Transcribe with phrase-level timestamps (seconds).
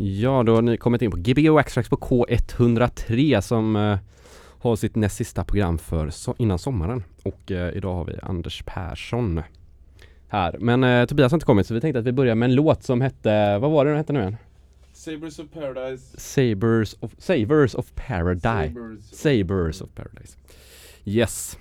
[0.00, 3.98] Ja, då har ni kommit in på Gbg Extracts på K103 som eh,
[4.58, 7.04] har sitt näst sista program för so innan sommaren.
[7.22, 9.42] Och eh, idag har vi Anders Persson
[10.28, 10.56] här.
[10.58, 12.82] Men eh, Tobias har inte kommit så vi tänkte att vi börjar med en låt
[12.82, 14.36] som hette, vad var det den hette nu igen?
[14.92, 16.20] Sabers of Paradise.
[16.20, 18.74] Sabers of, Savers of Paradise.
[18.74, 19.00] Sabers.
[19.12, 20.36] Sabers of Paradise.
[21.04, 21.58] Yes.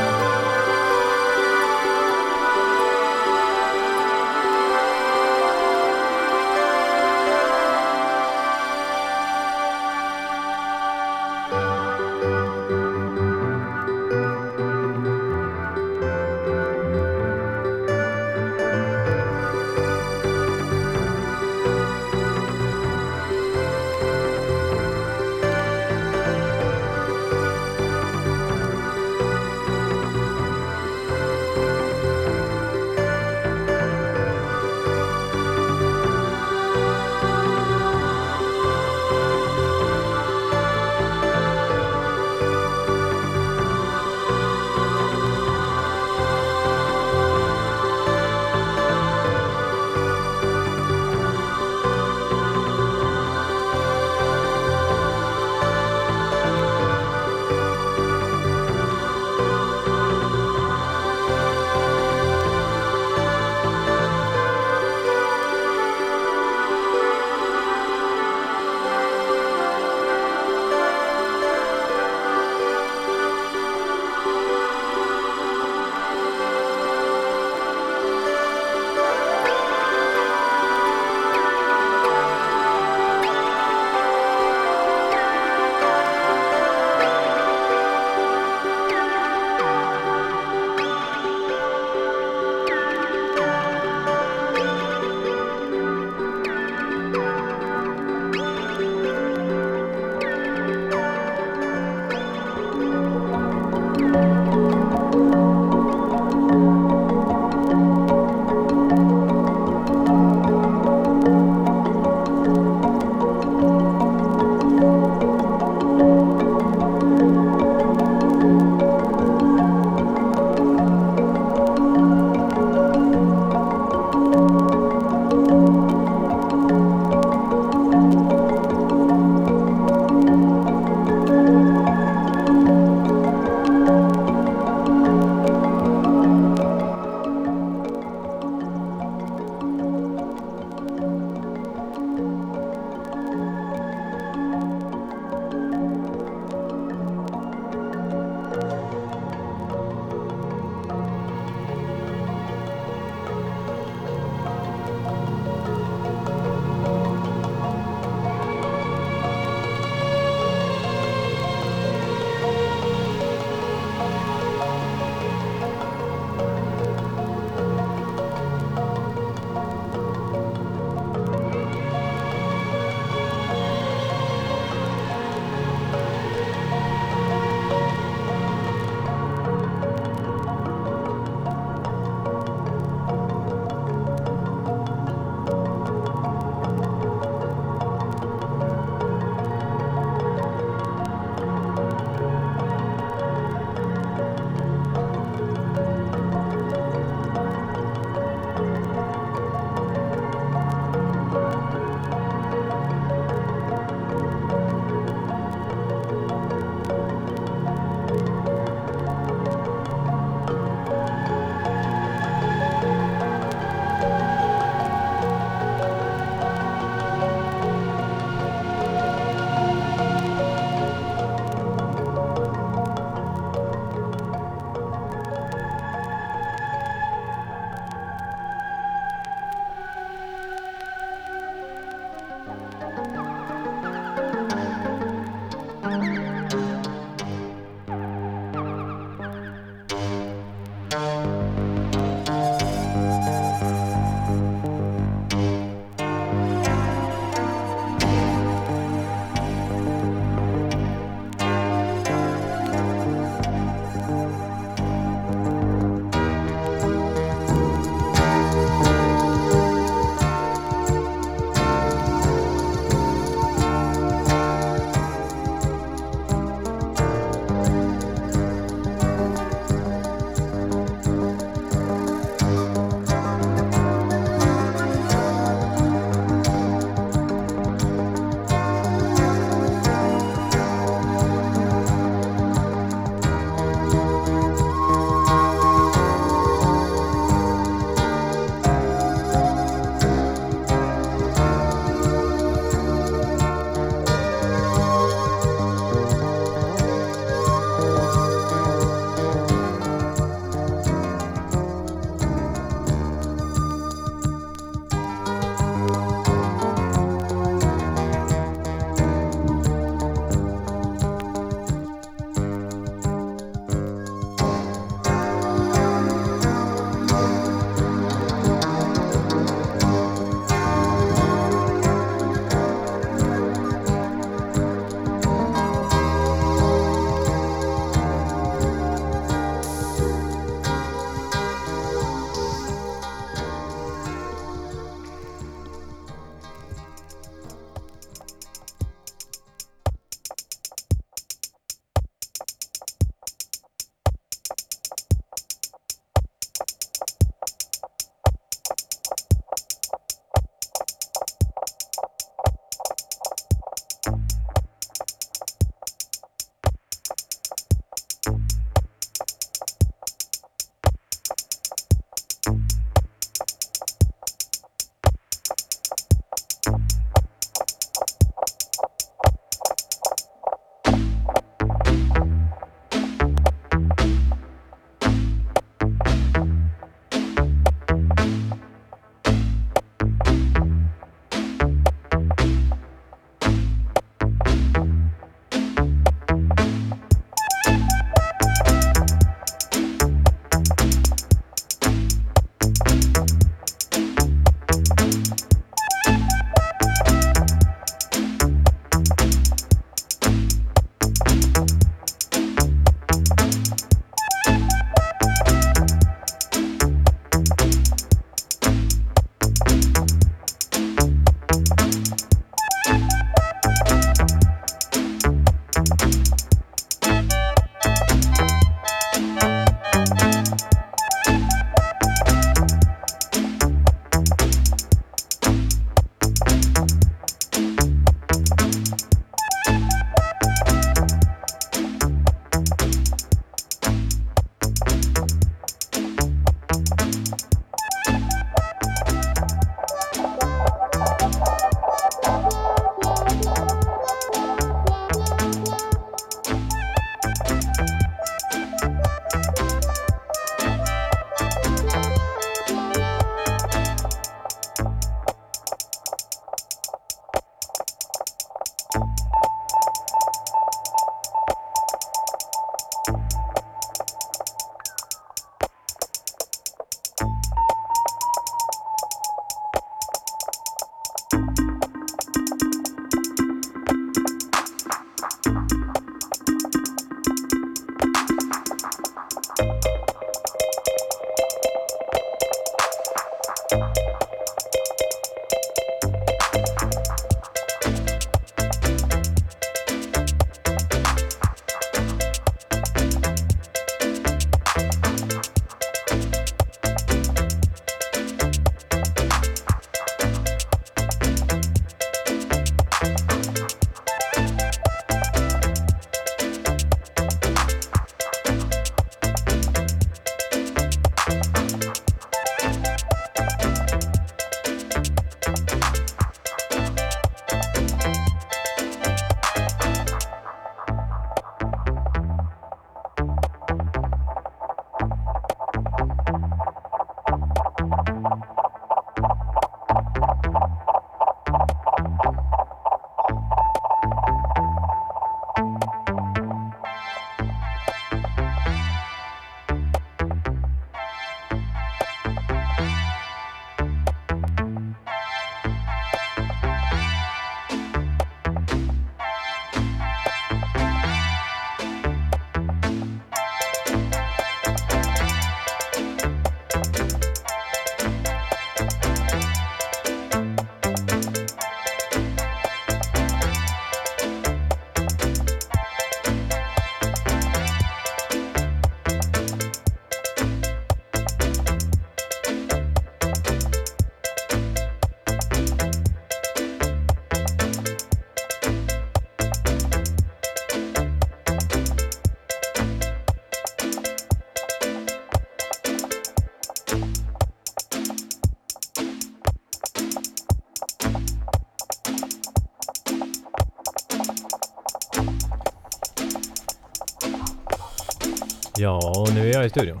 [599.72, 600.00] Och nu är jag i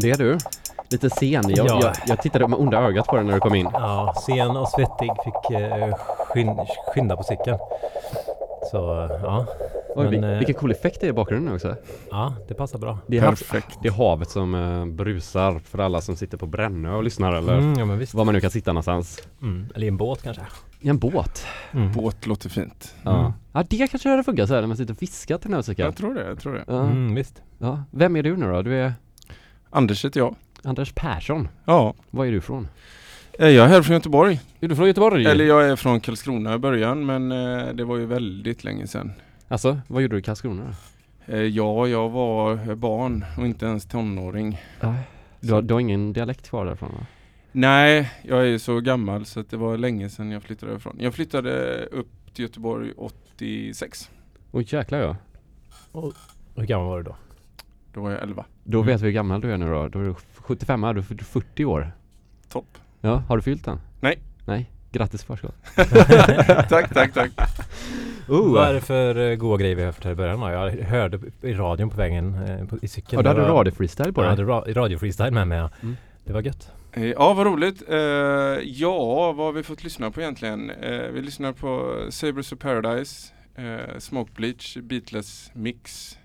[0.00, 0.38] Det är du.
[0.90, 1.30] Lite sen.
[1.30, 1.78] Jag, Ja.
[1.82, 3.68] jag, jag tittade med onda ögat på dig när du kom in.
[3.72, 5.10] Ja, sen och svettig.
[5.24, 6.56] Fick eh, skyn,
[6.94, 7.58] skynda på cykeln.
[8.70, 9.46] Så ja.
[9.96, 11.74] Oj, Men, vil- eh, vilken cool effekt det är i bakgrunden också.
[12.10, 12.98] Ja, det passar bra.
[13.06, 13.78] Det är, Perfekt.
[13.82, 17.58] det är havet som eh, brusar för alla som sitter på Brännö och lyssnar eller
[17.58, 18.14] Mm, ja men visst.
[18.14, 19.18] var man nu kan sitta någonstans.
[19.42, 19.68] Mm.
[19.74, 20.42] Eller i en båt kanske.
[20.80, 21.46] I en båt.
[21.72, 21.92] Mm.
[21.92, 22.94] Båt låter fint.
[23.02, 23.18] Ja.
[23.20, 23.32] Mm.
[23.52, 25.58] ja, det kanske hade funkat så här när man sitter och fiskar till den här
[25.58, 25.84] musiken.
[25.84, 26.64] Jag tror det, jag tror det.
[26.66, 26.80] Ja.
[26.80, 27.42] Mm, visst.
[27.58, 27.82] Ja.
[27.90, 28.62] Vem är du nu då?
[28.62, 28.92] Du är
[29.70, 30.34] Anders heter jag.
[30.64, 31.48] Anders Persson.
[31.64, 31.94] Ja.
[32.10, 32.68] Var är du från?
[33.38, 34.40] Eh, Jag är här från Göteborg.
[34.60, 35.26] Är du från Göteborg?
[35.26, 39.12] Eller jag är från Karlskrona i början men eh, det var ju väldigt länge sedan.
[39.48, 41.32] Alltså, vad gjorde du i Karlskrona då?
[41.32, 44.62] Eh, Ja, jag var barn och inte ens tonåring.
[45.40, 47.06] Du har, du har ingen dialekt kvar därifrån va?
[47.52, 50.96] Nej, jag är ju så gammal så att det var länge sedan jag flyttade ifrån.
[51.00, 54.10] Jag flyttade upp till Göteborg 86.
[54.52, 55.16] Oj jäklar ja.
[56.54, 57.16] Hur gammal var du då?
[57.96, 58.44] Då var jag 11.
[58.64, 58.86] Då Mm.
[58.86, 59.88] vet vi hur gammal du är nu då.
[59.88, 61.92] Då är du 75, du är 40 år.
[62.48, 62.78] Topp.
[63.00, 63.80] Ja, har du fyllt den?
[64.00, 64.18] Nej.
[64.46, 65.54] Nej, grattis i förskott.
[66.68, 67.30] tack, tack, tack.
[68.28, 70.50] Vad är det för uh, goda grejer vi har hört här i början då?
[70.50, 73.18] Jag hörde i radion på vägen eh, på, i cykeln.
[73.18, 74.44] Ja, du hade var- radio-freestyle på Jag dig?
[74.46, 75.58] hade ra- radio-freestyle med mig.
[75.58, 75.96] Mm.
[76.24, 76.72] Det var gött.
[76.92, 77.82] Eh, Ja, vad roligt.
[77.88, 77.96] Eh,
[78.64, 80.70] ja, vad har vi fått lyssna på egentligen?
[80.70, 86.18] Eh, vi lyssnar på Sabres of Paradise, eh, Smoke Bleach, Beatles Mix.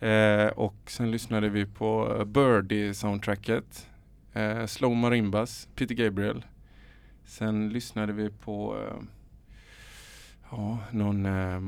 [0.00, 3.88] Eh, och sen lyssnade vi på Birdie-soundtracket,
[4.32, 6.44] eh, Slow Marimbas, Peter Gabriel.
[7.24, 9.02] Sen lyssnade vi på eh,
[10.50, 11.60] ja, någon eh,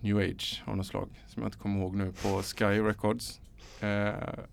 [0.00, 3.40] New Age av något slag som jag inte kommer ihåg nu på Sky Records.
[3.80, 4.44] Eh,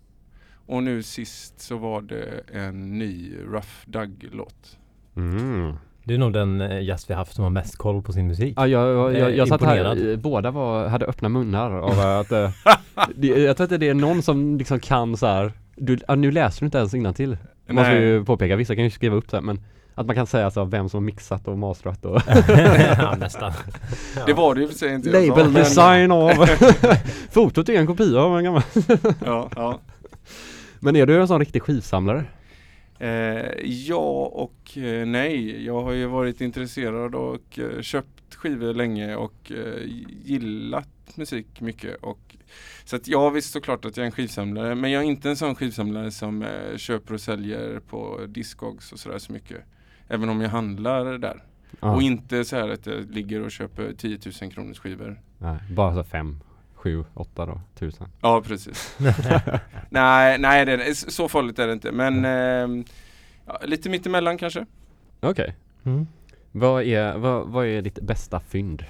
[0.66, 4.78] och nu sist så var det en ny Rough Dug-låt.
[5.16, 5.74] Mm.
[6.04, 8.54] Du är nog den eh, gäst vi haft som har mest koll på sin musik.
[8.56, 12.00] Ja, jag, jag, jag, Eh, jag satt här, eh, båda var, hade öppna munnar av
[12.20, 12.28] att
[13.14, 15.52] det, Jag tror inte det är någon som liksom kan så här.
[15.76, 16.92] Du, ja, nu läser du inte ens.
[17.66, 19.60] Det måste ju påpeka, vissa kan ju skriva upp det men
[19.94, 22.20] Att man kan säga så vem som har mixat och masterat och
[22.98, 23.52] ja, nästan.
[24.26, 26.30] Det var det ju för sig inte Label men- design av
[27.30, 28.62] Fotot är en kopia av en gammal
[29.24, 29.80] Ja, ja.
[30.80, 32.24] Men är du en sån riktig skivsamlare?
[33.02, 35.64] Eh, ja och eh, nej.
[35.64, 39.82] Jag har ju varit intresserad och eh, köpt skivor länge och eh,
[40.24, 41.96] gillat musik mycket.
[42.02, 42.36] Och,
[42.84, 44.74] så att jag visst såklart att jag är en skivsamlare.
[44.74, 46.44] Men jag är inte en sån skivsamlare som
[46.76, 49.60] köper och säljer på Discogs och sådär så mycket.
[50.08, 51.44] Även om jag handlar där.
[51.80, 51.94] Ja.
[51.94, 55.20] Och inte så här att jag ligger och köper 10 000 kronors skivor.
[55.38, 56.40] Nej, bara så fem,
[56.82, 58.96] sju, åtta då, tusen Ja precis.
[59.90, 61.92] nej, nej det är, så farligt är det inte.
[61.92, 62.84] Men eh,
[63.46, 64.66] ja, lite mittemellan kanske.
[65.20, 66.06] Okej Mm.
[66.52, 68.84] vad, är, vad, vad är ditt bästa fynd?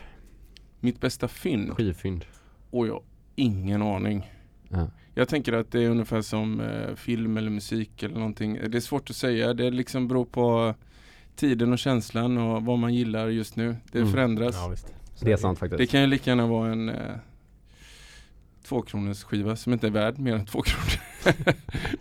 [0.80, 1.72] Mitt bästa fynd?
[1.76, 2.24] Skivfynd?
[2.70, 3.02] Och jag
[3.34, 4.30] ingen aning.
[4.68, 4.88] Ja.
[5.14, 8.58] Jag tänker att det är ungefär som eh, film eller musik eller någonting.
[8.68, 9.54] Det är svårt att säga.
[9.54, 10.74] Det liksom beror på
[11.36, 13.76] tiden och känslan och vad man gillar just nu.
[13.92, 14.12] Det Mm.
[14.12, 14.54] förändras.
[14.54, 14.74] Ja,
[15.20, 15.78] Det är sant faktiskt.
[15.78, 16.96] Det kan ju lika gärna vara en eh,
[18.62, 21.00] tvåkronors skiva som inte är värd mer än två kronor.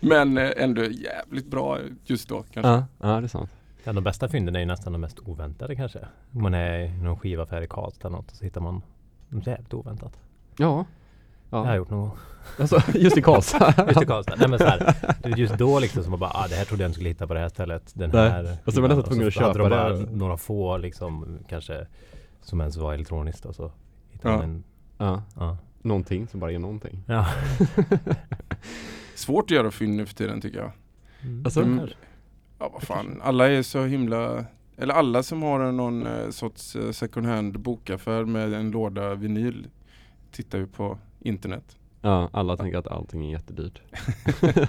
[0.00, 2.70] Men eh, ändå jävligt bra just då kanske.
[2.70, 3.50] Ja, ja det är sant.
[3.84, 5.98] Ja, de bästa fynden är ju nästan de mest oväntade kanske.
[6.32, 8.82] Om man är i någon skivaffär i Karlstad eller något och så hittar man
[9.30, 10.20] jävligt oväntat.
[10.56, 10.84] Ja.
[11.50, 11.76] Det har jag ja.
[11.76, 12.16] gjort någon gång.
[12.58, 13.74] Alltså, just i Karlstad.
[13.88, 14.36] Just i Karlstad.
[14.36, 16.64] Nej men så här, det är just då liksom som man bara, ah, det här
[16.64, 17.92] trodde jag inte skulle hitta på det här stället.
[17.94, 18.30] Den Nej.
[18.30, 18.56] här.
[18.64, 20.16] Och så var man nästan tvungen att köpa de bara det.
[20.16, 21.86] Några få liksom kanske
[22.42, 23.72] som ens var elektroniskt och så
[24.10, 24.40] hittade Ja.
[24.40, 24.64] man en,
[24.98, 25.22] ja.
[25.36, 25.56] ja.
[25.82, 27.02] Någonting som bara är någonting.
[27.06, 27.26] ja.
[29.14, 30.70] Svårt att göra fynd nu för tiden tycker jag.
[31.44, 31.88] Alltså, Mm.
[32.58, 34.44] Ja vad fan, alla är så himla
[34.76, 39.14] eller alla som har en- någon eh, sorts eh, second hand bokaffär med en låda
[39.14, 39.66] vinyl
[40.32, 41.76] tittar ju på internet.
[42.00, 43.82] Ja, alla tänker att allting är jättedyrt.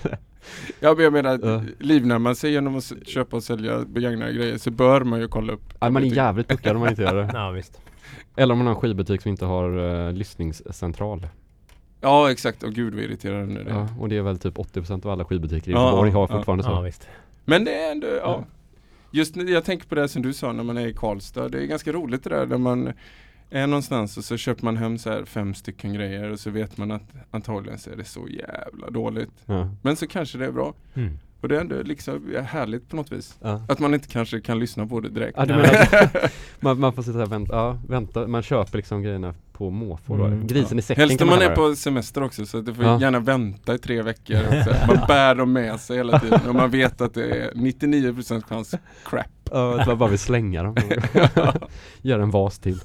[0.79, 1.63] Ja men jag menar, Ja.
[1.79, 5.53] livnär man sig genom att köpa och sälja begagnade grejer så bör man ju kolla
[5.53, 5.73] upp.
[5.79, 7.29] Ja, man är jävligt puckad om man inte gör det.
[7.33, 7.81] Ja visst.
[8.35, 11.27] Eller om man har en skivbutik som inte har uh, lyssningscentral.
[12.01, 13.75] Ja exakt, och gud vad irriterande det är.
[13.75, 16.27] Ja, och det är väl typ 80% av alla skivbutiker i Ja, Göteborg har ja,
[16.27, 16.81] fortfarande Ja så.
[16.81, 17.07] visst.
[17.45, 18.19] Men det är ändå, ja.
[18.21, 18.43] Ja.
[19.11, 21.49] Just när jag tänker på det som du sa när man är i Karlstad.
[21.49, 22.93] Det är ganska roligt det där när man
[23.49, 26.91] är någonstans och så köper man hem så fem stycken grejer och så vet man
[26.91, 29.31] att antagligen så är det så jävla dåligt.
[29.45, 29.69] Ja.
[29.81, 30.73] Men så kanske det är bra.
[30.93, 31.19] Mm.
[31.43, 33.37] Och det är ändå liksom härligt på något vis.
[33.41, 33.61] Ja.
[33.67, 35.37] Att man inte kanske kan lyssna på det direkt.
[35.37, 36.07] Ja,
[36.59, 40.13] man, man får sitta och vänta, ja, vänta, man köper liksom grejerna på måfå.
[40.13, 42.73] Mm, Grisen i säcken Helst om man kalla är på semester också så att du
[42.73, 44.37] får gärna vänta i tre veckor.
[44.87, 48.75] Man bär dem med sig hela tiden och man vet att det är 99% chans
[49.05, 49.25] crap.
[49.51, 50.75] Ja, att man bara vill slänga dem.
[52.01, 52.79] Gör en vas till.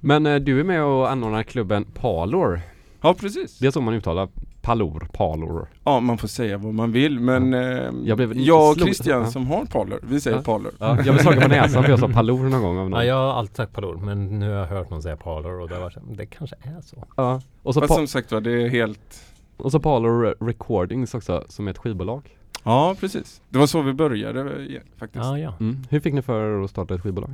[0.00, 2.60] Men eh, du är med och anordnar klubben Palor.
[3.00, 3.58] Ja precis.
[3.58, 4.28] Det är så man uttalar
[4.66, 5.68] Palor, Palor.
[5.84, 7.60] Ja man får säga vad man vill men eh,
[8.04, 9.30] Jag blev lite jag och Christian ja.
[9.30, 10.42] som har parlor, vi säger Ja.
[10.42, 10.72] parlor.
[10.78, 13.00] Ja, jag blev slagen på näsan för jag sa Palor någon gång av någon.
[13.00, 15.68] Ja, jag har alltid sagt Palor men nu har jag hört någon säga Palor och
[15.68, 17.04] det, här, det kanske är så.
[17.16, 17.40] Ja.
[17.62, 19.22] Och, så Fast som sagt var, det är helt
[19.56, 22.38] och så Palor Recordings också, som är ett skivbolag.
[22.64, 23.40] Ja precis.
[23.48, 25.24] Det var så vi började igen, faktiskt.
[25.24, 25.54] Ja, ja.
[25.60, 25.84] Mm.
[25.90, 27.30] Hur fick ni för er att starta ett skivbolag?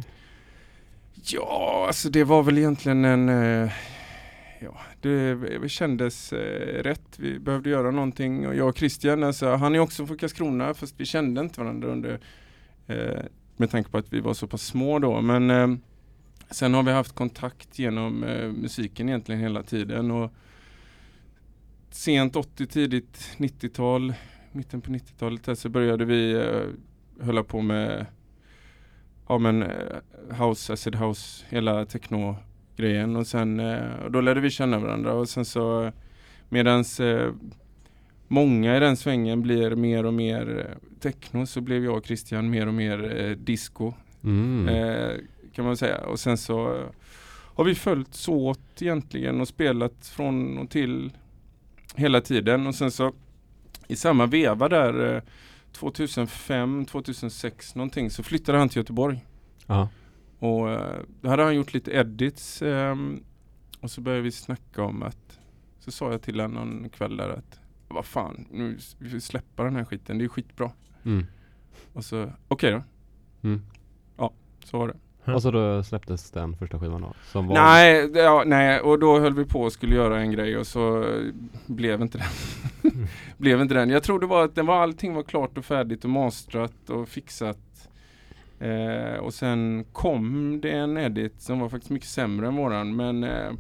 [1.25, 3.71] Ja, alltså det var väl egentligen en eh,
[4.65, 7.19] Ja, det, kändes eh, rätt.
[7.19, 11.01] Vi behövde göra någonting och jag och Christian, alltså, han är också från Karlskrona fast
[11.01, 12.21] vi kände inte varandra under
[12.87, 13.23] eh,
[13.57, 15.21] med tanke på att vi var så pass små då.
[15.21, 15.69] Men eh,
[16.51, 20.33] sen har vi haft kontakt genom eh, musiken egentligen hela tiden och
[21.91, 24.15] sent 80, tidigt 90-tal,
[24.53, 28.07] mitten på 90-talet så började vi eh, hålla på med
[29.29, 32.37] ja men eh, house, acid house, hela techno
[32.83, 35.93] grejen och sen eh, då lärde vi känna varandra och sen så
[36.49, 37.33] medans eh,
[38.29, 42.51] många i den svängen blir mer och mer eh, techno så blev jag och Christian
[42.51, 43.93] mer och mer eh, disco
[44.25, 44.69] Mm.
[44.69, 45.17] eh,
[45.55, 46.87] kan man säga och sen så
[47.55, 51.13] har vi följt så åt egentligen och spelat från och till
[51.97, 53.13] hela tiden och sen så
[53.89, 55.23] i samma veva där eh,
[55.73, 59.25] 2005, 2006 någonting så flyttade han till Göteborg
[59.67, 59.89] Ja.
[60.43, 63.25] Och eh, då hade han gjort lite edits ehm,
[63.81, 65.39] och så började vi snacka om att
[65.79, 69.65] så sa jag till honom någon kväll där att vad fan, nu vi får släppa
[69.65, 70.71] den här skiten, det är skitbra.
[71.05, 71.27] Mm.
[71.93, 72.83] Och så, okej då,
[73.43, 73.63] Mm.
[74.65, 75.33] så var det.
[75.33, 77.13] Och så då släpptes den första skivan då?
[77.25, 80.57] Som var Nej, ja, nej, och då höll vi på och skulle göra en grej
[80.57, 81.33] och så eh,
[81.67, 83.09] blev inte den.
[83.37, 83.91] blev inte den.
[83.91, 87.09] Jag tror det var att det var, allting var klart och färdigt och mastrat och
[87.09, 87.59] fixat.
[88.63, 93.25] Eh, och sen kom det en edit som var faktiskt mycket sämre än våran men
[93.25, 93.53] eh,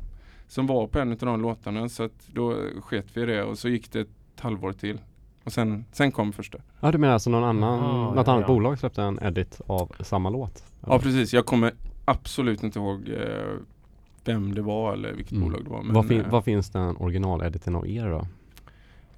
[0.48, 3.58] som var på en av de låtarna så att då sket vi i det och
[3.58, 4.98] så gick det ett halvår till.
[5.44, 6.58] Och sen, sen kom första.
[6.80, 8.54] Ja du menar alltså någon annan, Aha, något ja, annat ja.
[8.54, 10.64] bolag släppte en edit av samma låt?
[10.86, 11.72] Ja precis, jag kommer
[12.04, 13.52] absolut inte ihåg eh,
[14.24, 15.44] vem det var eller vilket Mm.
[15.44, 15.82] bolag det var.
[15.82, 18.26] Men, Vad, fin- eh, vad finns den originalediten av er då?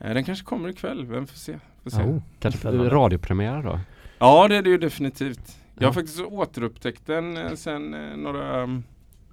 [0.06, 1.58] Eh, Den kanske kommer ikväll, vem får se.
[1.82, 2.02] Får se.
[2.02, 3.80] Oh, Kanske radiopremiär då?
[4.18, 5.56] Ja det är det ju definitivt.
[5.74, 5.86] Jag Ja.
[5.88, 8.84] har faktiskt återupptäckt den eh, sen eh, några um,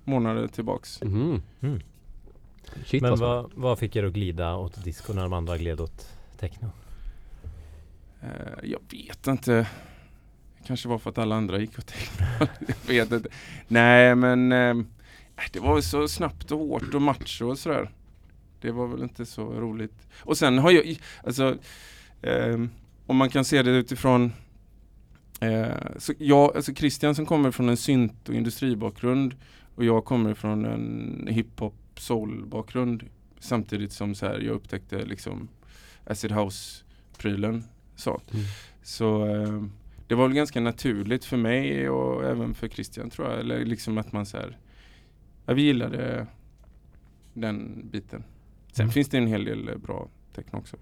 [0.03, 1.01] månader tillbaks.
[1.03, 1.41] Mhm.
[1.61, 1.79] Mm.
[2.85, 3.25] Shit Men alltså.
[3.25, 6.07] vad, vad fick er att glida åt disco när de andra gled åt
[6.39, 6.71] techno?
[8.21, 8.29] Eh,
[8.63, 9.51] jag vet inte.
[10.57, 12.25] Det kanske var för att alla andra gick åt techno.
[12.87, 13.29] Jag vet inte.
[13.67, 14.75] Nej men eh,
[15.51, 17.89] det var väl så snabbt och hårt och macho och sådär.
[18.61, 20.07] Det var väl inte så roligt.
[20.19, 21.57] Och sen har jag, alltså
[22.21, 22.57] eh,
[23.05, 24.33] om man kan se det utifrån
[25.41, 29.35] eh, så jag, alltså Christian som kommer från en synt och industribakgrund
[29.75, 33.03] och jag kommer från en hiphop soul bakgrund
[33.39, 35.47] samtidigt som så här, jag upptäckte liksom
[36.05, 37.63] acid house-prylen.
[37.95, 38.45] Så, Mm.
[38.83, 39.63] så eh,
[40.07, 43.39] det var väl ganska naturligt för mig och även för Christian tror jag.
[43.39, 44.57] Eller liksom att man så här,
[45.45, 46.27] ja, vi gillade
[47.33, 48.23] den biten.
[48.71, 48.91] Sen Mm.
[48.93, 50.77] finns det en hel del bra techno också.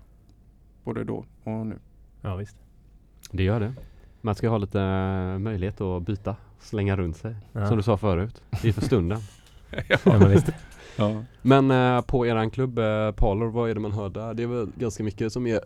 [0.84, 1.80] Både då och nu.
[2.22, 2.56] Ja visst.
[3.32, 3.74] Det gör det.
[4.22, 7.36] Man ska ha lite eh, möjlighet att byta, slänga runt sig.
[7.52, 7.68] Ja.
[7.68, 8.42] Som du sa förut.
[8.62, 9.20] Det är för stunden.
[9.88, 10.48] Ja, men visst.
[10.96, 11.24] Ja.
[11.42, 14.34] Men eh, på eran klubb eh, Parlor, vad är det man hör där?
[14.34, 15.60] Det är väl ganska mycket som är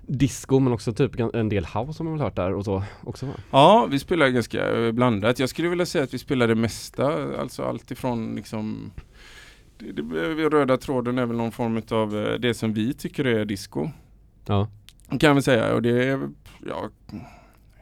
[0.00, 3.26] disco men också typ en del house som man väl hört där och så också
[3.26, 3.32] va?
[3.50, 5.38] Ja, vi spelar ganska eh, blandat.
[5.38, 7.36] Jag skulle vilja säga att vi spelar det mesta.
[7.40, 8.92] Alltså allt ifrån liksom
[9.78, 13.44] det, det, Röda tråden är väl någon form av eh, det som vi tycker är
[13.44, 13.88] disco.
[14.46, 14.68] Ja.
[15.20, 15.74] Kan väl säga.
[15.74, 16.30] Och det är,
[16.66, 16.90] ja,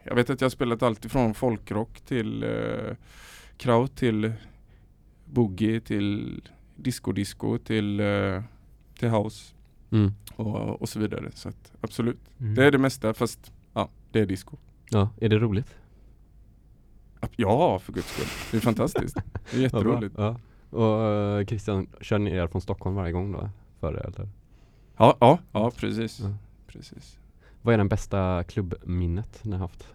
[0.09, 2.97] jag vet att jag har spelat allt ifrån folkrock till eh,
[3.57, 4.33] kraut till
[5.25, 6.43] boogie till
[6.77, 8.43] disco-disco till, eh,
[8.99, 9.55] till house
[9.91, 10.13] Mm.
[10.37, 11.31] och, och så vidare.
[11.35, 12.21] Så att, absolut.
[12.41, 12.55] Mm.
[12.55, 14.57] Det är det mesta fast ja, det är disco.
[14.91, 15.75] Ja, är det roligt?
[17.37, 18.27] Ja, för guds skull.
[18.51, 19.17] Det är fantastiskt.
[19.51, 20.15] Det är jätteroligt.
[20.19, 20.37] Ja,
[20.71, 20.79] ja.
[20.79, 23.51] Och eh, Christian, kör ni er från Stockholm varje gång då?
[23.81, 24.29] Före eller?
[24.97, 26.21] Ja, ja, ja precis.
[26.21, 26.35] Ja.
[26.67, 27.19] precis.
[27.63, 29.89] Vad är den bästa klubbminnet ni har haft?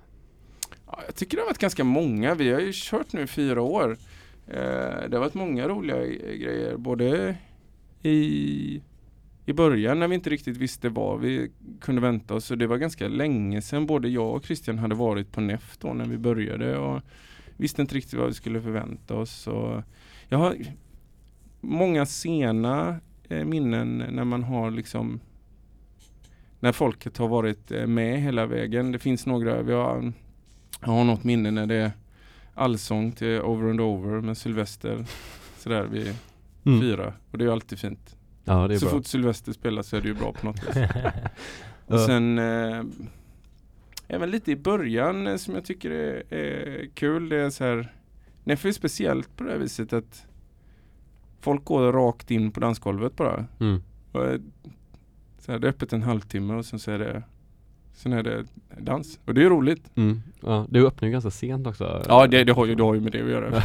[0.98, 2.36] Ja, jag tycker det har varit ganska många.
[2.36, 3.98] Vi har ju kört nu i fyra år.
[4.48, 6.78] Eh, det har varit många roliga grejer.
[6.78, 7.36] Både
[8.04, 8.82] i,
[9.46, 11.52] i början när vi inte riktigt visste vad vi
[11.82, 12.46] kunde vänta oss.
[12.46, 15.94] Så det var ganska länge sedan både jag och Christian hade varit på NEF då
[15.94, 16.78] när vi började.
[16.78, 17.02] Och
[17.58, 19.48] visste inte riktigt vad vi skulle förvänta oss.
[19.48, 19.82] Och
[20.30, 20.58] jag har
[21.62, 25.20] många sena eh, minnen när man har liksom
[26.60, 28.92] när folket har varit eh, med hela vägen.
[28.92, 30.14] Det finns några, vi har,
[30.86, 31.92] jag har något minne när det är
[32.54, 35.06] allsång till Over and Over med Sylvester.
[35.58, 36.16] Sådär vid
[36.64, 37.14] fyra.
[37.32, 38.16] Och det är ju alltid fint.
[38.44, 38.92] Ja, det är Så bra.
[38.92, 40.76] fort Sylvester spelar så är det ju bra på något vis.
[41.86, 42.84] Och sen eh,
[44.08, 47.30] även lite i början eh, som jag tycker är, är kul.
[47.30, 47.94] Det är så här
[48.44, 50.26] Neffe är speciellt på det här viset att
[51.40, 53.46] folk går rakt in på dansgolvet bara.
[53.60, 53.84] Mm.
[54.12, 54.22] Och,
[55.40, 57.24] så här, det är öppet en halvtimme och sen så är det
[57.94, 58.46] Sen är det
[58.78, 59.20] dans.
[59.26, 59.92] Och det är roligt.
[59.96, 60.22] Mm.
[60.42, 62.04] Ja, du öppnar ju ganska sent också.
[62.08, 63.64] Ja det, det, har, ju, det har ju med det att göra.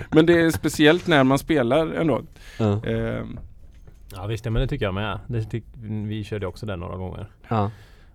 [0.10, 2.22] Men det är speciellt när man spelar ändå.
[2.58, 2.84] Ja.
[2.84, 3.38] Ehm,
[4.16, 5.20] Ja visst, men det tycker jag med.
[5.26, 7.26] Det tyck, vi körde också det några gånger.
[7.48, 7.70] Ja.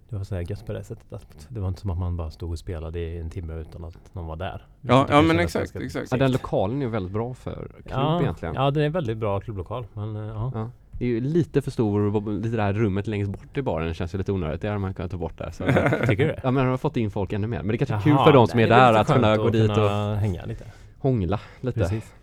[0.10, 1.13] Det var så här gött på det sättet.
[1.13, 3.84] Att det var inte som att man bara stod och spelade i en timme utan
[3.86, 4.65] att någon var där.
[4.82, 6.12] Ja, ja men exakt, exakt.
[6.12, 8.55] ja, den lokalen är väldigt bra för klubb ja, egentligen.
[8.55, 9.86] Ja, det är en väldigt bra klubblokal.
[9.93, 10.21] Men eh,
[10.53, 10.71] ja.
[10.99, 13.93] Det är ju lite för stor, och lite det här rummet längst bort i baren
[13.93, 14.62] känns ju lite onödigt.
[14.62, 15.51] Det hade man kunnat ta bort där.
[15.51, 15.63] Så.
[16.07, 16.39] Tycker du det?
[16.43, 17.57] ja men de har fått in folk ännu mer.
[17.57, 19.89] Men det kanske är kul för de som är där att kunna gå dit och
[20.17, 20.65] hänga lite.
[20.99, 21.79] hångla lite.
[21.79, 22.13] Precis.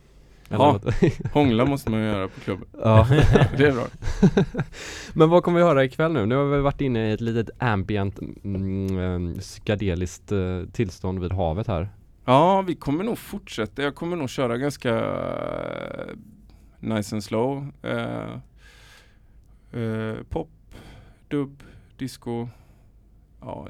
[0.48, 0.80] Ja.
[1.32, 2.68] Hångla måste man ju göra på klubben.
[2.82, 3.06] ja.
[3.56, 3.86] Det är bra.
[5.14, 6.26] Men vad kommer vi höra ikväll nu?
[6.26, 10.38] Nu har vi varit inne i ett litet ambient mm, eh, psykedeliskt eh,
[10.72, 11.88] tillstånd vid havet här.
[12.24, 13.82] Ja, vi kommer nog fortsätta.
[13.82, 16.14] Jag kommer nog köra ganska eh,
[16.80, 17.66] nice and slow.
[17.82, 18.38] Eh,
[19.76, 20.48] eh, pop,
[21.28, 21.62] dubb,
[21.96, 22.48] disco,
[23.40, 23.68] ja,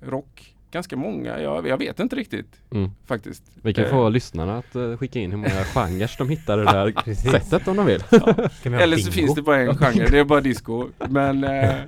[0.00, 0.54] rock.
[0.70, 1.40] Ganska många.
[1.40, 2.90] Jag, jag vet inte riktigt Mm.
[3.06, 3.42] faktiskt.
[3.62, 6.64] Vi kan Eh, få lyssnarna att eh, skicka in hur många genrer de hittar det
[6.64, 8.02] där sättet om de vill.
[8.10, 9.12] Ha Eller så bingo?
[9.12, 10.88] finns det bara en genre, det är bara disco.
[11.08, 11.84] Men eh, eh,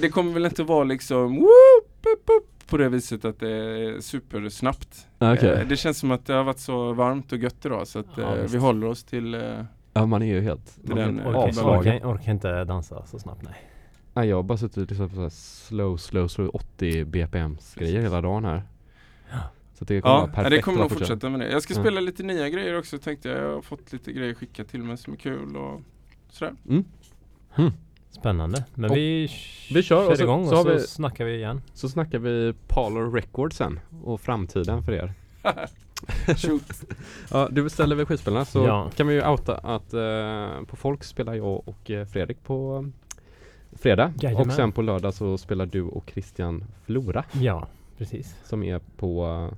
[0.00, 4.00] det kommer väl inte vara liksom whoop, whoop, whoop, på det viset att det är
[4.00, 5.06] supersnabbt.
[5.18, 5.48] Okej.
[5.50, 8.06] Eh, det känns som att det har varit så varmt och gött idag så att
[8.16, 8.54] Ja, eh, visst.
[8.54, 9.40] vi håller oss till eh,
[9.92, 11.92] Ja man är ju helt är den, avslagen.
[11.96, 13.54] orkar, orkar inte dansa så snabbt nej.
[14.14, 17.56] Nej, jag har bara suttit och lyssnat på så här slow, slow, slow 80 bpm
[17.74, 18.62] grejer hela dagen här.
[19.74, 21.30] Så det kommer vara Ja, perfekt det kommer nog fortsätta.
[21.30, 21.50] med det.
[21.50, 21.80] Jag ska Ja.
[21.80, 23.38] spela lite nya grejer också tänkte jag.
[23.38, 25.80] Jag har fått lite grejer skickat till mig som är kul och
[26.30, 26.54] sådär.
[28.10, 28.64] Spännande.
[28.74, 29.28] Men Och vi,
[29.74, 31.62] vi kör och så- igång och så vi- snackar vi igen.
[31.74, 35.12] Så snackar vi Parlor Records sen och framtiden för er.
[36.36, 36.84] Shoot.
[37.30, 38.90] Ja, du beställer väl skivspelarna så Ja.
[38.96, 42.86] kan vi ju outa att eh, på Folk spelar jag och eh, Fredrik på
[43.72, 44.46] fredag Jajamän.
[44.48, 48.36] och sen på lördag så spelar du och Christian Flora Ja, precis.
[48.44, 49.48] som är på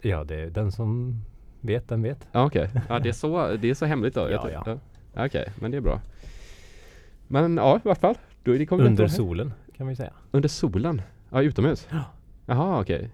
[0.00, 1.20] Ja, det är den som
[1.60, 2.28] vet, den vet.
[2.32, 4.20] Ja okej, ja, det, är så, det är så hemligt då?
[4.30, 4.78] Jag Ja, ja.
[5.14, 5.26] ja.
[5.26, 6.00] Okej, men det är bra.
[7.28, 8.14] Men ja, i vart fall.
[8.44, 10.12] Då är det kommer Under solen kan vi säga.
[10.30, 11.02] Under solen?
[11.30, 11.88] Ja, utomhus?
[11.90, 12.00] Ja.
[12.46, 13.10] Jaha, okej.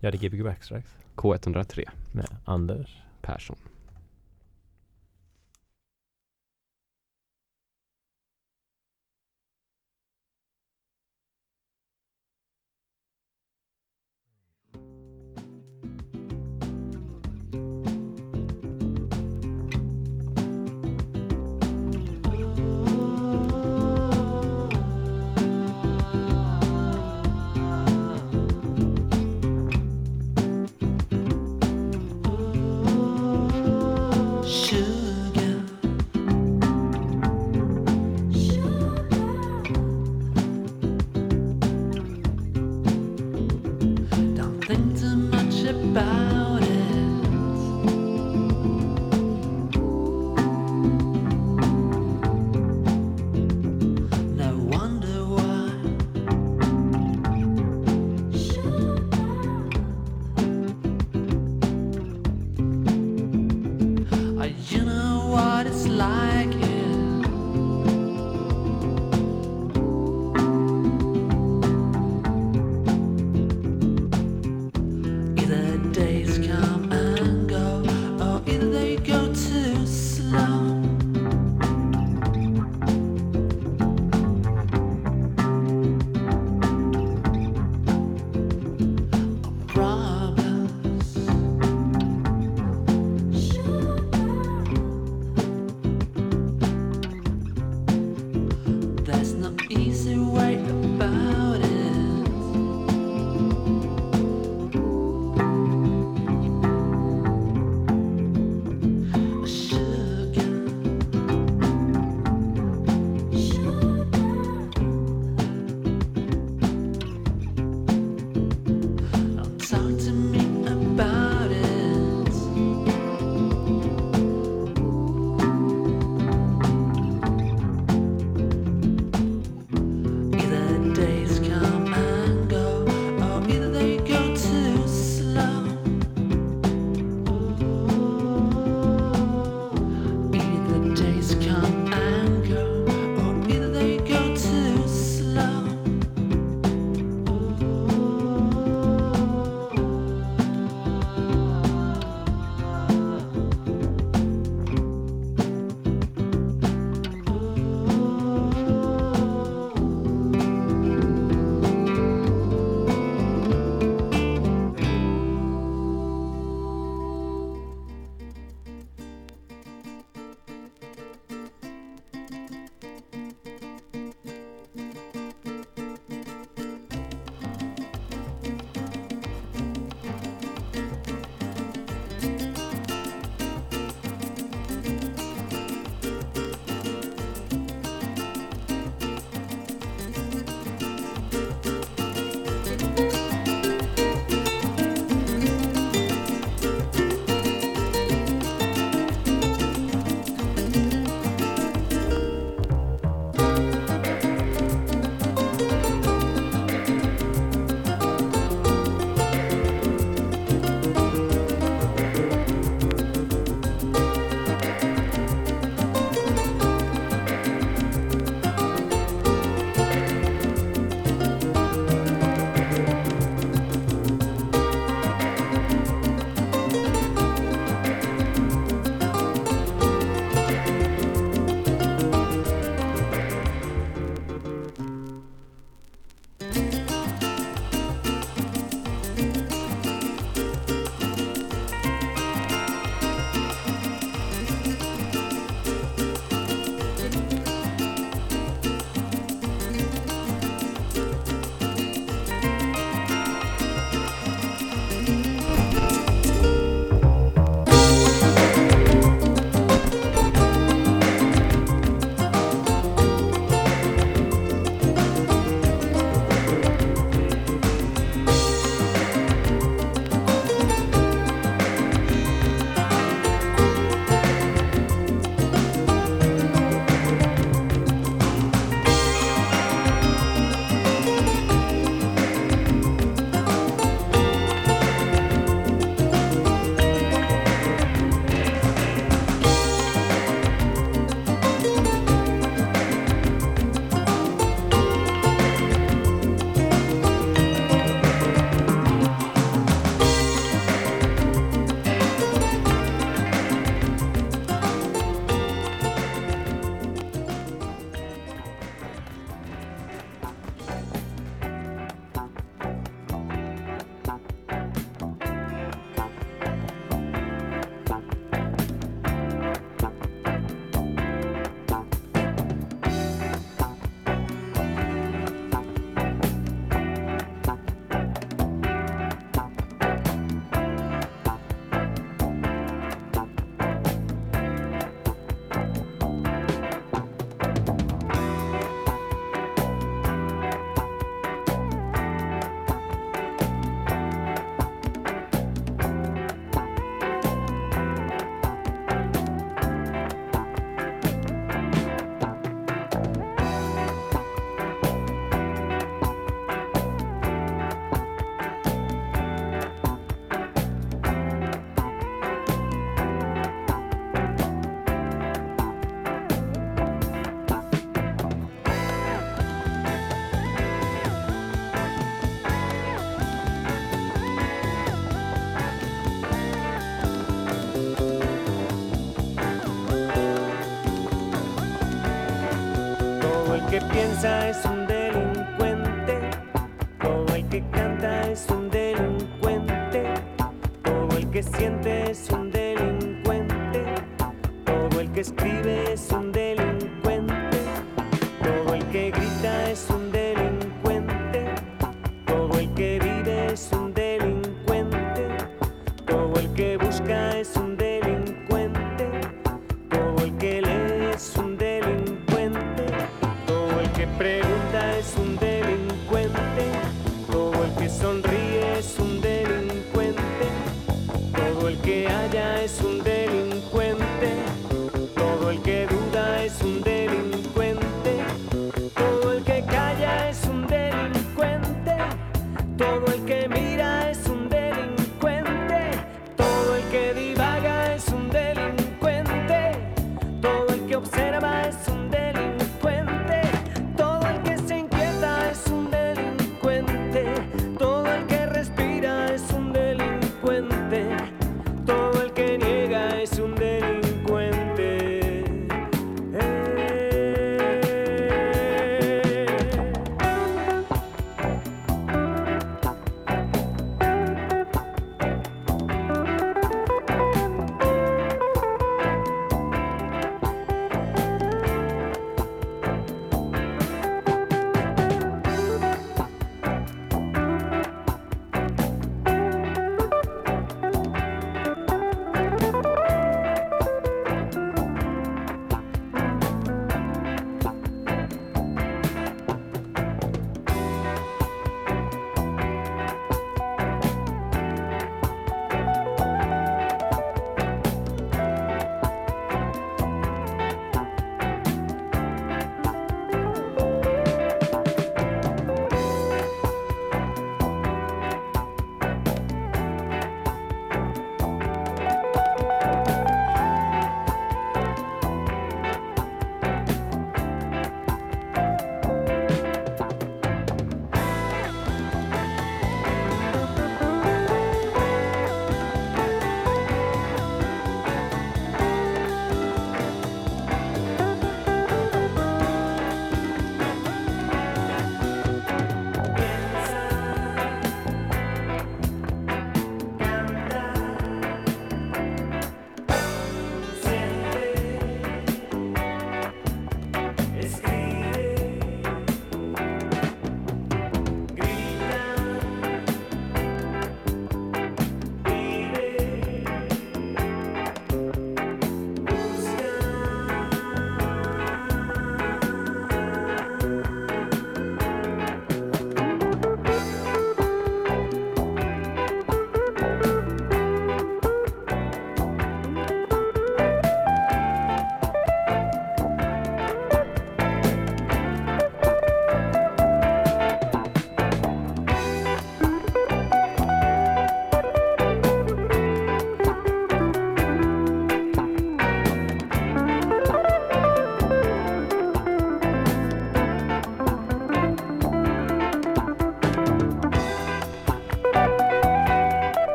[0.00, 3.02] Ja, det är Gbg Backstrikes K103 med Anders.
[3.22, 3.56] Persson.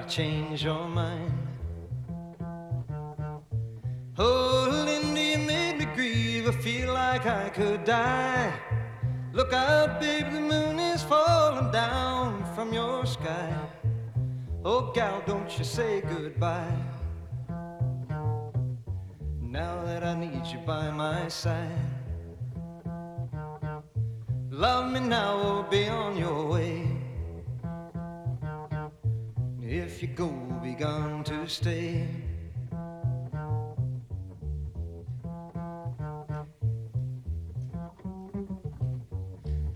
[0.00, 1.32] To change your mind.
[4.18, 6.48] Oh, Linda, you made me grieve.
[6.48, 8.52] I feel like I could die.
[9.32, 13.54] Look out, baby, the moon is falling down from your sky.
[14.64, 16.76] Oh, gal, don't you say goodbye.
[19.40, 21.86] Now that I need you by my side.
[24.50, 26.49] Love me now or be on your
[30.14, 30.28] go,
[30.62, 32.06] be gone to stay.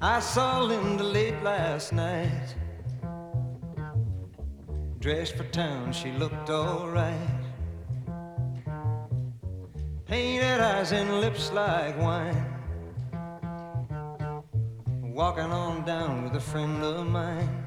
[0.00, 2.54] I saw Linda late last night.
[4.98, 7.14] Dressed for town, she looked alright.
[10.04, 12.44] Painted eyes and lips like wine.
[15.02, 17.63] Walking on down with a friend of mine.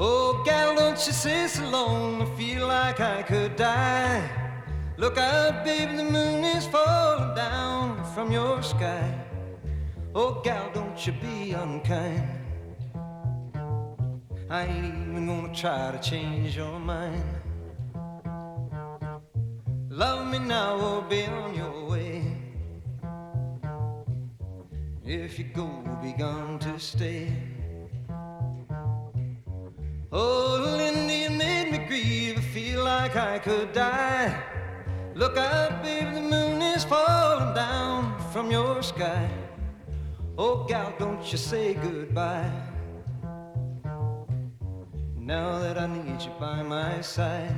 [0.00, 2.22] Oh, gal, don't you sit so long.
[2.22, 4.22] I feel like I could die.
[4.96, 9.12] Look out, baby, the moon is falling down from your sky.
[10.14, 12.28] Oh, gal, don't you be unkind.
[14.48, 17.24] I ain't even gonna try to change your mind.
[19.90, 22.22] Love me now or be on your way.
[25.04, 25.66] If you go,
[26.00, 27.57] be gone to stay.
[30.10, 32.38] Oh, Linda, you made me grieve.
[32.38, 34.34] I feel like I could die.
[35.14, 39.28] Look out, baby, the moon is falling down from your sky.
[40.38, 42.50] Oh, gal, don't you say goodbye.
[45.14, 47.54] Now that I need you by my side,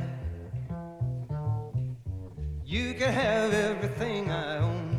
[2.64, 4.90] you can have everything I own.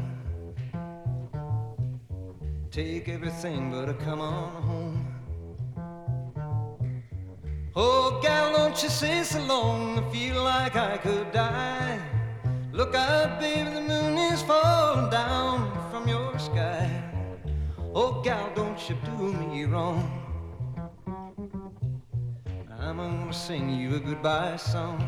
[2.69, 5.10] Take everything but come on home.
[7.73, 9.99] Oh, gal, don't you say so long.
[9.99, 11.99] I feel like I could die.
[12.73, 16.89] Look out, baby, the moon is falling down from your sky.
[17.95, 20.03] Oh, gal, don't you do me wrong.
[22.77, 24.99] I'm gonna sing you a goodbye song.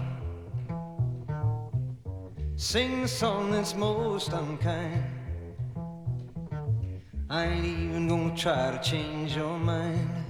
[2.55, 5.03] Sing the song that's most unkind.
[7.29, 10.22] I ain't even gonna try to change your mind.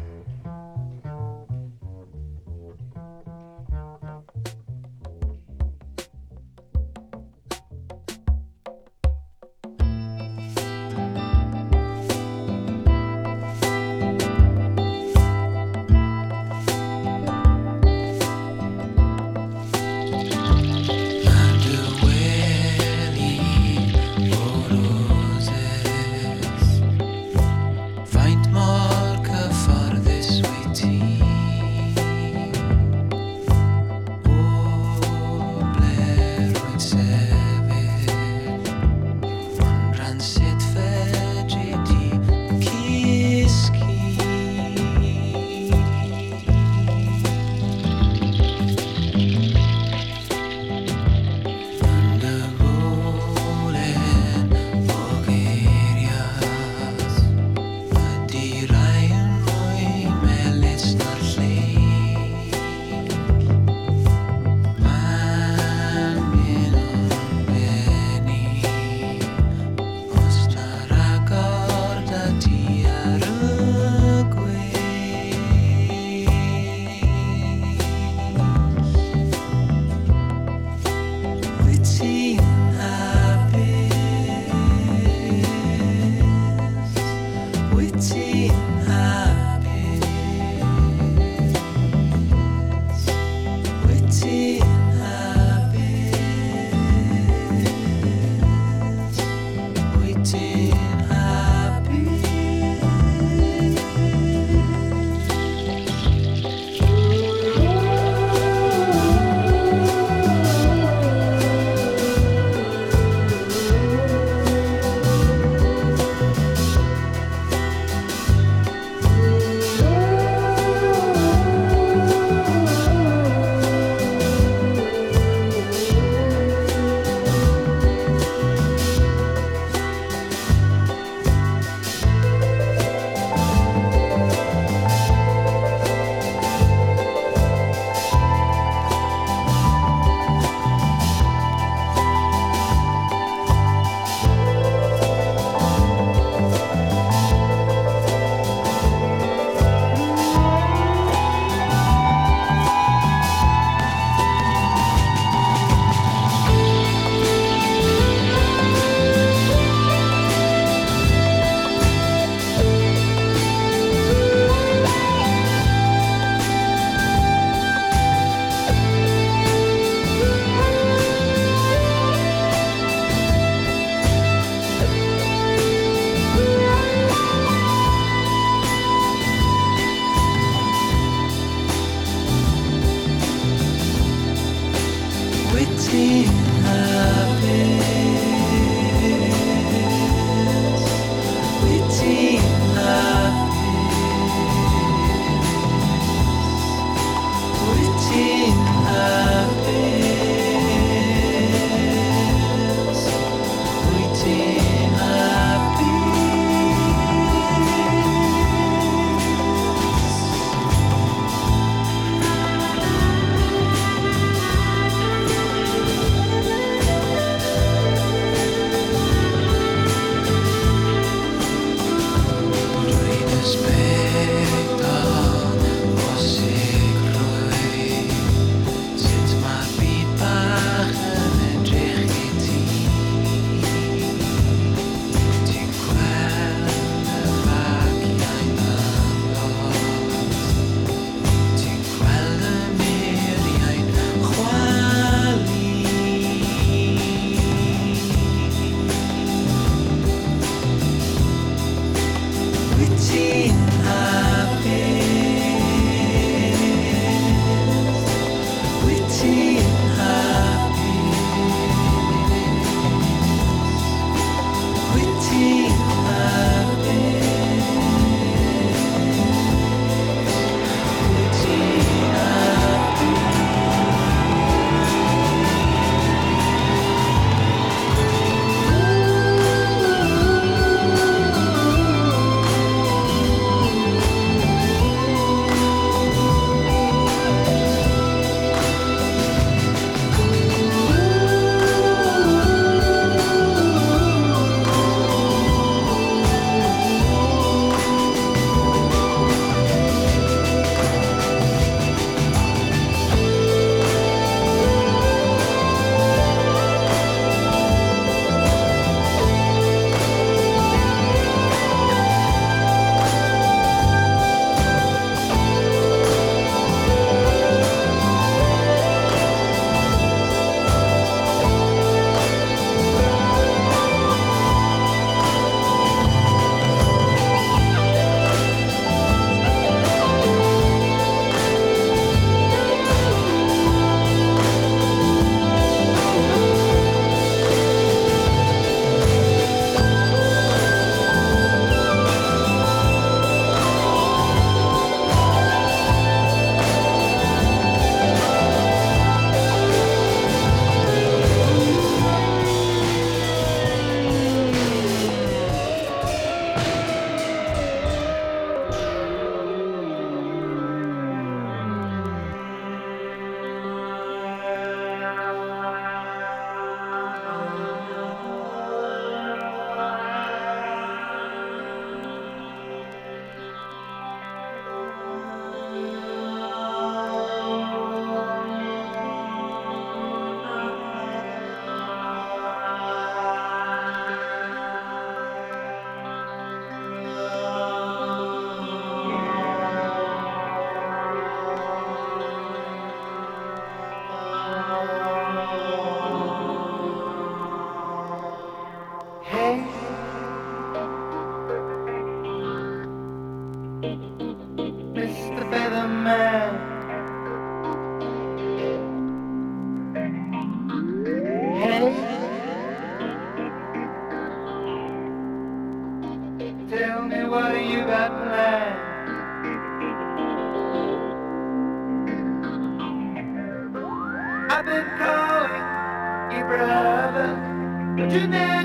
[428.13, 428.62] Janelle.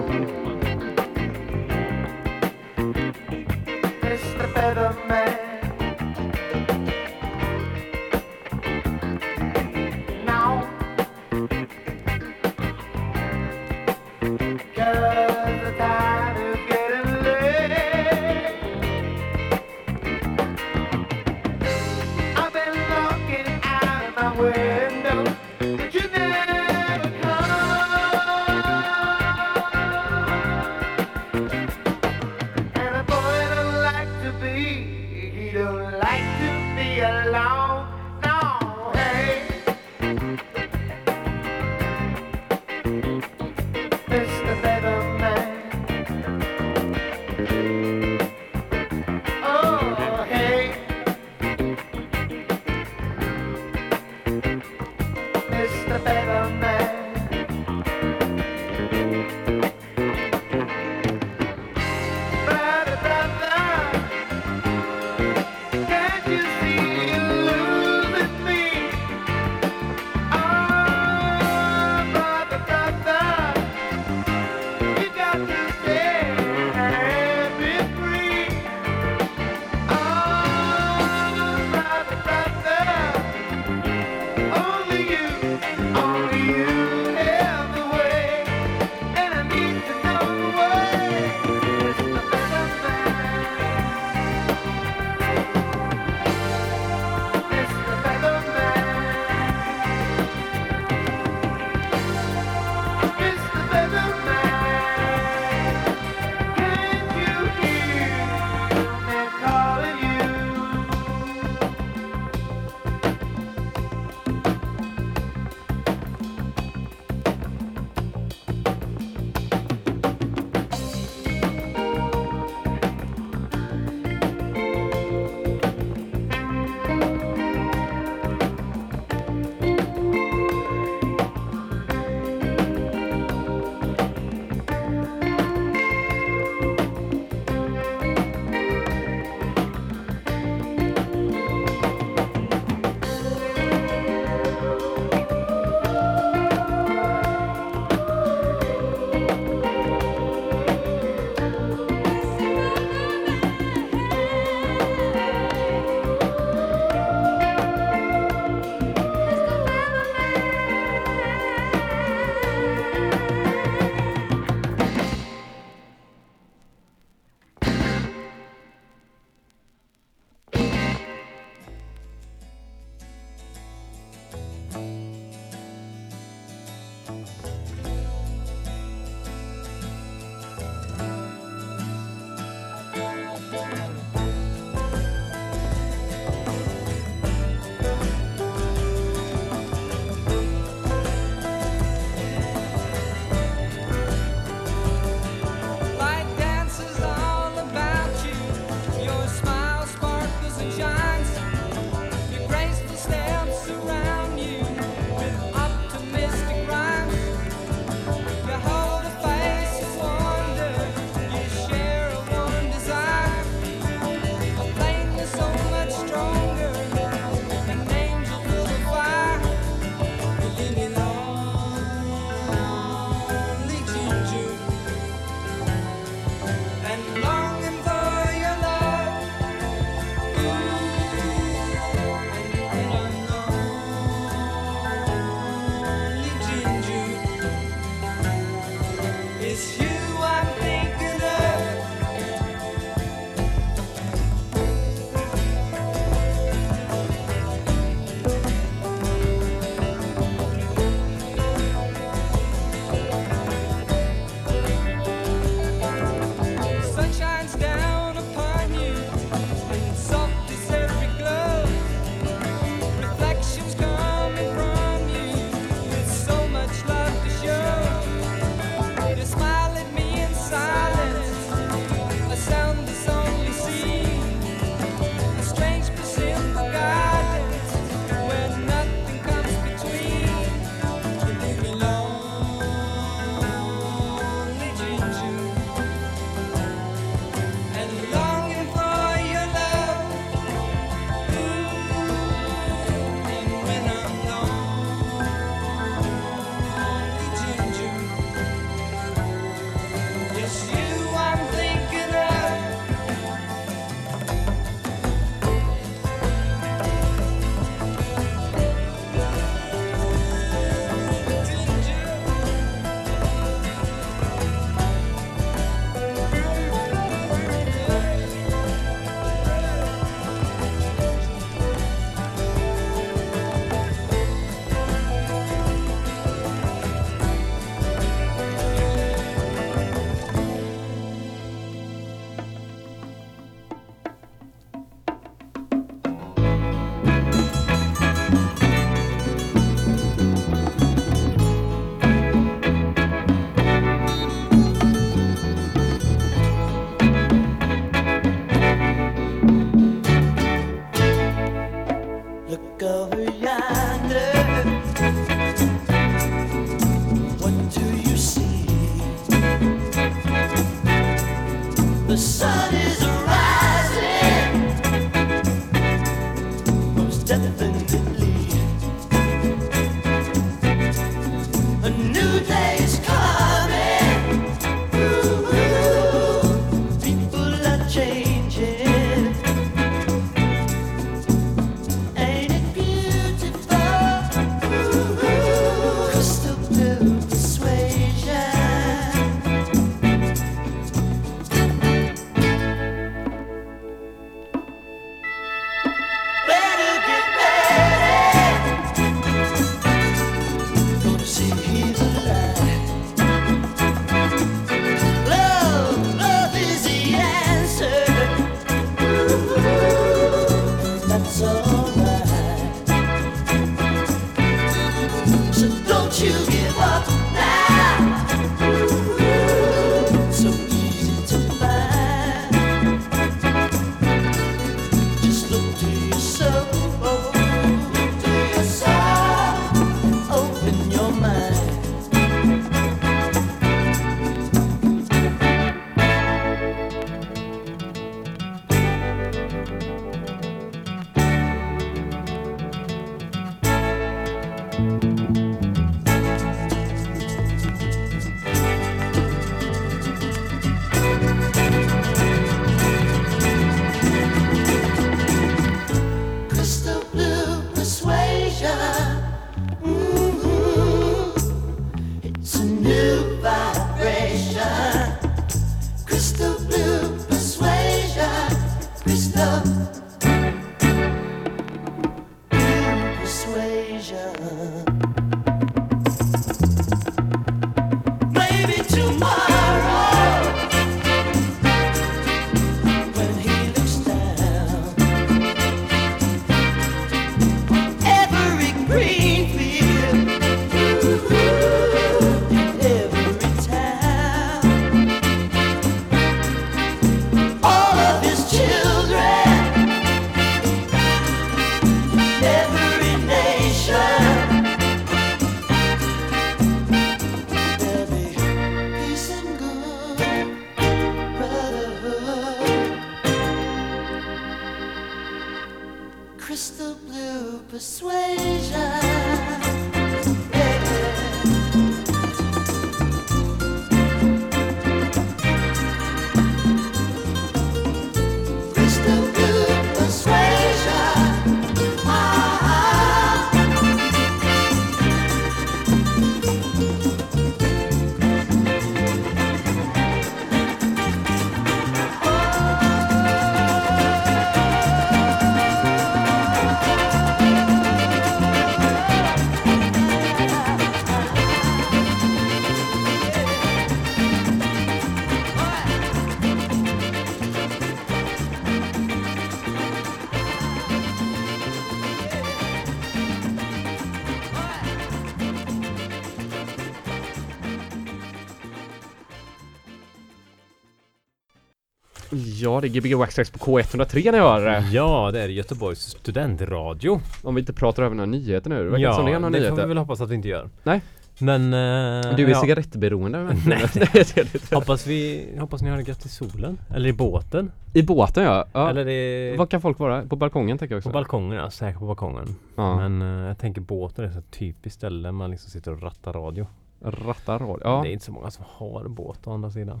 [572.78, 574.84] Ja, det är Gbg Waxtrax på K103 ni hör.
[574.92, 577.20] Ja, det är Göteborgs studentradio.
[577.42, 578.84] Om vi inte pratar över några nyheter nu.
[578.84, 580.68] Det verkar som det är några det får vi väl hoppas att vi inte gör.
[580.82, 581.00] Nej.
[581.40, 581.64] Men...
[581.64, 583.38] eh, Du är ja, cigarettberoende?
[583.38, 583.78] men- Nej.
[583.94, 586.78] Nej, det är det hoppas, vi, hoppas ni har det gött i solen.
[586.94, 587.72] Eller i båten.
[587.94, 588.64] I båten ja.
[588.72, 588.90] ja.
[588.90, 590.22] Eller i, Vad kan folk vara?
[590.22, 591.08] På balkongen tänker jag också.
[591.08, 591.56] på balkongen.
[591.58, 592.56] Ja, säkert på balkongen.
[592.76, 593.08] ja.
[593.08, 596.32] Men eh, jag tänker båten är så ett typiskt ställe man liksom sitter och rattar
[596.32, 596.66] radio.
[597.04, 597.80] Rattar radio.
[597.84, 598.00] Ja.
[598.02, 600.00] Det är inte så många som har båt å andra sidan.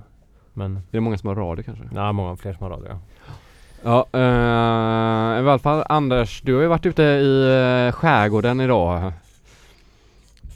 [0.58, 1.84] Men Är det många som har radio kanske?
[1.94, 2.88] ja, många fler som har radio.
[2.88, 2.98] ja.
[3.84, 7.42] Ja, eh, i alla fall Anders, du har ju varit ute i
[7.88, 9.12] eh, skärgården idag.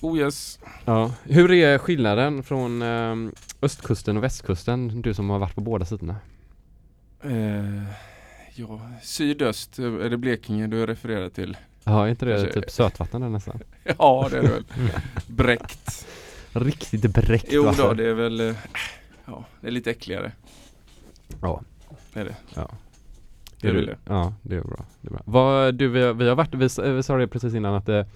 [0.01, 0.59] Oh yes.
[0.85, 1.11] Ja.
[1.25, 3.15] Hur är skillnaden från eh,
[3.63, 5.03] östkusten och västkusten?
[5.03, 6.17] Du som har varit på båda sidorna.
[7.25, 7.83] Eh,
[8.55, 11.57] ja, sydöst, eh, är det Blekinge du refererar till?
[11.85, 13.59] Ja, är inte det Kanske- typ sötvatten där nästan?
[13.99, 14.65] Ja, det är det väl.
[15.27, 16.07] Bräckt.
[16.53, 18.55] Riktigt bräckt Jo då, det är väl, eh,
[19.27, 20.33] ja, det är lite äckligare.
[21.41, 21.63] Ja.
[22.15, 22.37] Det är det.
[22.55, 22.69] Ja.
[23.61, 23.97] Det är du- väl det.
[24.05, 24.85] Ja, det är bra.
[25.01, 25.21] Det är bra.
[25.25, 28.07] Vad, du, vi, har- vi har varit, vi, vi sa det precis innan att eh,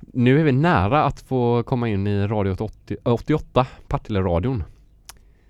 [0.00, 4.64] nu är vi nära att få komma in i Radio 80, 88, Partille-radion.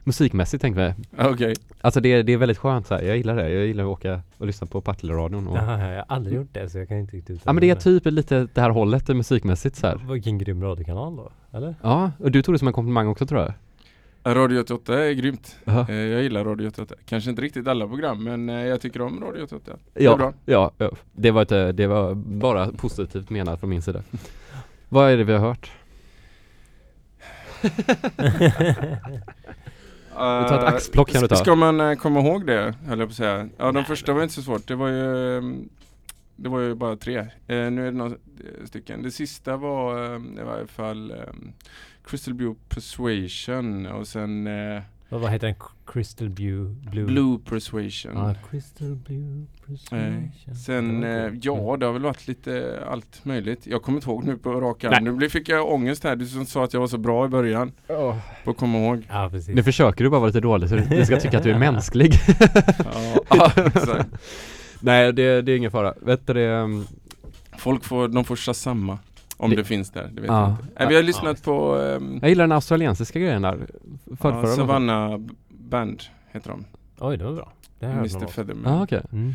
[0.04, 0.94] Musikmässigt tänker vi.
[1.24, 1.54] Okej.
[1.80, 3.02] Alltså det, det är väldigt skönt så här.
[3.02, 3.50] jag gillar det.
[3.50, 5.48] Jag gillar att åka och lyssna på Partille-radion.
[5.48, 7.70] Och, Ja, jag har aldrig gjort det så jag kan inte riktigt ja men det
[7.70, 9.96] är typ lite det här hållet eh, musikmässigt så här.
[10.12, 11.74] Vilken grym radiokanal då, eller?
[11.82, 13.52] Ja, och du tog det som en komplimang också tror jag.
[14.24, 15.56] Radio 88 är grymt.
[15.64, 15.86] Jaha.
[15.88, 16.94] Eh, Jag gillar Radio 88.
[17.06, 19.72] Kanske inte riktigt alla program men eh, jag tycker om Radio 88.
[19.94, 20.34] Det är bra.
[20.44, 20.96] Ja, ja, ja.
[21.12, 24.02] Det, var ett, eh, det var bara positivt menat från min sida.
[24.88, 25.70] Vad är det vi har hört?
[30.12, 31.36] Uh, tar ett axplock kan du ta.
[31.36, 33.48] Ska man komma ihåg det, höll jag på att säga.
[33.58, 34.68] Ja, de första var inte så svårt.
[34.68, 35.68] Det var ju ehm,
[36.36, 37.26] Det var ju bara tre.
[37.46, 38.16] Nu är det några
[38.64, 39.02] stycken.
[39.02, 41.14] Det sista var i varje fall
[42.04, 45.56] Crystal Blue Persuasion och sen eh, Vad, vad heter den?
[45.86, 46.76] Crystal Blue?
[46.90, 47.04] Blue?
[47.04, 48.12] Blue Persuasion.
[48.16, 50.30] Ja, Crystal Blue Persuasion.
[50.66, 53.66] Sen, Det var eh, ja det har väl varit lite allt möjligt.
[53.66, 55.04] Jag kommer inte ihåg nu på rak arm.
[55.04, 56.16] Nu blev- fick jag ångest här.
[56.16, 57.72] Du som sa att jag var så bra i början.
[58.44, 59.06] På att komma ihåg.
[59.08, 59.54] Ja, precis.
[59.54, 62.12] Nu försöker du bara vara lite dålig så du, ska tycka att du är mänsklig.
[63.30, 64.08] Ja, exakt.
[64.80, 65.94] Nej, det, det är ingen fara.
[66.00, 66.48] Vet du det?
[66.60, 66.86] um,
[67.58, 68.98] Folk får, de får samma.
[69.42, 70.40] Om Det- det, finns där, det vet Ja.
[70.42, 70.62] jag inte.
[70.78, 71.44] Nej, vi har Ja, lyssnat visst.
[71.44, 73.66] på ehm, Jag gillar den australiensiska grejen där.
[74.20, 75.18] För, ja, Savannah
[75.48, 76.64] Band heter de.
[76.98, 77.52] Oj, det var bra.
[77.78, 78.26] Det någon Mr.
[78.26, 78.72] Featherman.
[78.72, 79.02] Ja, ah, okej.
[79.12, 79.34] Mm.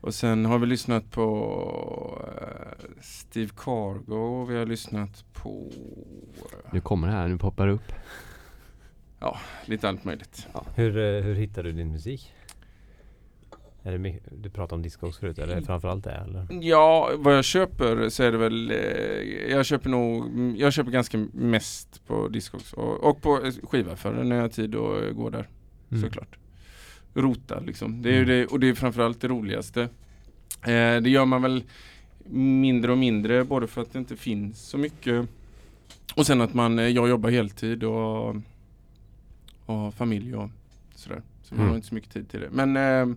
[0.00, 4.44] Och sen har vi lyssnat på eh, Steve Cargo.
[4.44, 5.70] Vi har lyssnat på
[6.36, 7.92] eh, Nu kommer det här, nu poppar det upp.
[9.66, 10.46] lite allt möjligt.
[10.74, 12.32] Hur, eh, hur hittar du din musik?
[13.84, 16.46] Är det du pratade om discos förut, eller framförallt det eller?
[16.62, 20.24] Ja, vad jag köper så är det väl eh, Jag köper nog
[20.56, 24.74] Jag köper ganska mest på Discogs och, och på eh, skivaffärer när jag har tid
[24.74, 25.48] att eh, gå där
[25.90, 26.02] Mm.
[26.02, 26.36] såklart.
[27.14, 28.02] Rota liksom.
[28.02, 28.28] Det är Mm.
[28.28, 29.82] det, och det är framförallt det roligaste.
[30.62, 31.64] Eh, det gör man väl
[32.34, 35.28] mindre och mindre både för att det inte finns så mycket
[36.14, 38.36] och sen att man, jag jobbar heltid och,
[39.66, 40.50] och familj och
[40.94, 41.22] sådär.
[41.42, 41.68] Så man Mm.
[41.70, 42.48] har inte så mycket tid till det.
[42.50, 43.16] Men eh,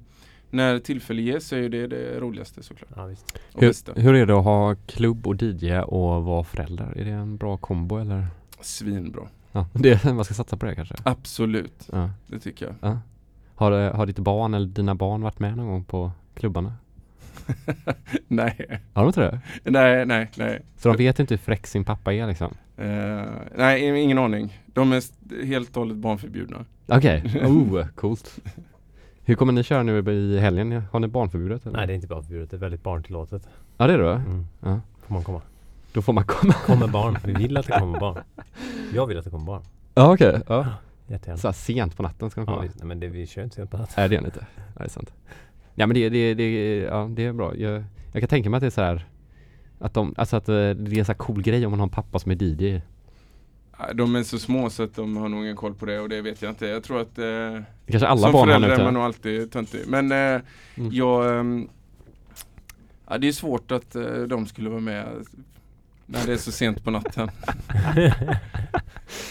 [0.55, 2.89] när tillfälle ges så är det det roligaste såklart.
[2.95, 3.09] Ja,
[3.53, 6.93] Hur, hur är det att ha klubb och DJ och vara förälder?
[6.97, 8.27] Är det en bra kombo eller?
[8.61, 9.23] Svinbra.
[9.51, 10.95] Ja, det, man ska satsa på det kanske?
[11.03, 12.09] Absolut, Ja.
[12.27, 12.75] det tycker jag.
[12.91, 12.99] ja.
[13.55, 16.73] Har, har ditt barn eller dina barn varit med någon gång på klubbarna?
[18.27, 19.39] nej, Har de inte det?
[19.71, 20.61] nej, nej, nej.
[20.77, 22.53] Så de vet inte hur fräck sin pappa är liksom?
[22.77, 23.23] Eh,
[23.57, 24.61] nej, ingen aning.
[24.65, 25.01] De är
[25.45, 26.65] helt och hållet barnförbjudna.
[26.87, 28.39] Okej, oh, coolt.
[29.25, 30.83] Hur kommer ni köra nu i helgen?
[30.91, 31.65] Har ni barnförbjudet?
[31.65, 31.77] Eller?
[31.77, 32.49] Nej, det är inte bara förbjudet.
[32.51, 33.47] Det är väldigt barntillåtet.
[33.77, 34.11] Ja det är det?
[34.13, 34.47] Mm.
[34.59, 34.79] Ja.
[35.01, 35.41] Får man komma.
[35.93, 36.53] Då får man komma.
[36.53, 37.17] Kommer barn.
[37.25, 38.17] Vi vill att det kommer barn.
[38.93, 39.61] Jag vill att det kommer barn.
[39.95, 40.67] Ja okej, ja.
[41.07, 41.37] Jättegärna.
[41.37, 42.61] Så sent på natten ska de Ja, komma?
[42.67, 42.75] visst.
[42.79, 43.93] Nej, men det, vi kör inte sent på natten.
[43.97, 44.39] Nej det är det inte.
[44.55, 45.13] Nej, det är sant.
[45.75, 47.55] Ja men det, det, det, ja, det är bra.
[47.55, 49.05] Jag, jag kan tänka mig att det är så här
[49.79, 50.61] att de, alltså att eh, det
[50.95, 52.81] är en så här cool grej om man har en pappa som är DJ.
[53.79, 56.09] Eh, De är så små så att de har nog ingen koll på det och
[56.09, 56.65] det vet jag inte.
[56.67, 59.81] Jag tror att eh, kanske alla som förälder är man nog alltid töntig.
[59.87, 60.41] Men eh,
[60.77, 60.91] Mm.
[60.93, 61.69] jag, ehm,
[63.09, 65.05] ja, det är svårt att eh, de skulle vara med
[66.05, 67.29] när det är så sent på natten.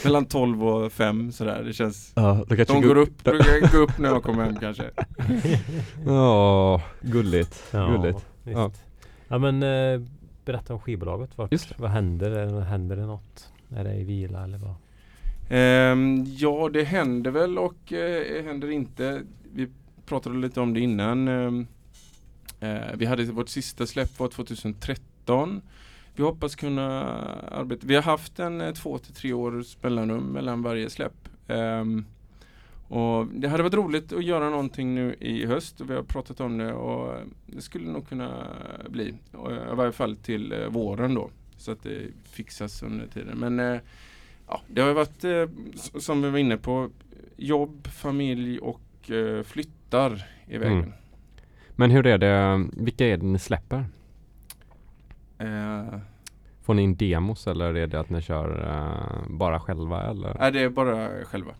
[0.04, 1.62] Mellan 12 och 5 sådär.
[1.62, 4.84] Det känns Ja, De går upp, brukar gå upp när jag kommer hem kanske.
[6.06, 7.64] Ja, gulligt.
[7.70, 8.26] Ja, Gulligt.
[8.42, 8.56] Visst.
[8.56, 8.70] Ja.
[9.28, 9.38] Ja.
[9.38, 10.00] men eh,
[10.44, 11.38] berätta om skivbolaget.
[11.38, 11.78] Vart, Just.
[11.78, 12.30] Vad händer?
[12.30, 13.50] Eller Händer det något?
[13.76, 14.74] Är det i vila eller vad?
[15.50, 19.22] Um, ja, det händer väl och uh, händer inte.
[19.54, 19.68] Vi
[20.06, 21.28] pratade lite om det innan.
[21.28, 21.66] Um,
[22.62, 25.62] uh, vi hade vårt sista släpp var 2013.
[26.16, 27.02] Vi hoppas kunna
[27.50, 27.86] arbeta.
[27.86, 31.28] Vi har haft en uh, två till tre års mellanrum mellan varje släpp.
[31.48, 32.04] Um,
[32.88, 36.40] och det hade varit roligt att göra någonting nu i höst och vi har pratat
[36.40, 37.16] om det och
[37.46, 38.46] det skulle nog kunna
[38.88, 39.08] bli.
[39.72, 41.30] I varje fall till våren då.
[41.64, 43.38] Så att det fixas under tiden.
[43.38, 43.80] Men eh,
[44.48, 45.48] ja, det har ju varit eh,
[46.00, 46.90] som vi var inne på
[47.36, 50.78] jobb, familj och eh, flyttar i vägen.
[50.78, 50.92] Mm.
[51.70, 53.84] Men hur är det, vilka är det ni släpper?
[55.38, 55.98] Eh,
[56.62, 60.52] Får ni in demos eller är det att ni kör eh, bara själva eller nej,
[60.52, 61.54] det är bara själva.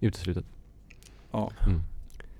[0.00, 0.44] uteslutet?
[1.30, 1.50] Ja.
[1.66, 1.80] Mm.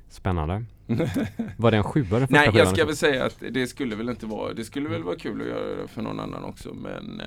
[0.08, 0.64] Spännande.
[1.56, 4.08] Var det en sjua den första Nej, jag ska väl säga att det skulle väl
[4.08, 7.20] inte vara, det skulle väl vara kul att göra det för någon annan också men
[7.20, 7.26] eh,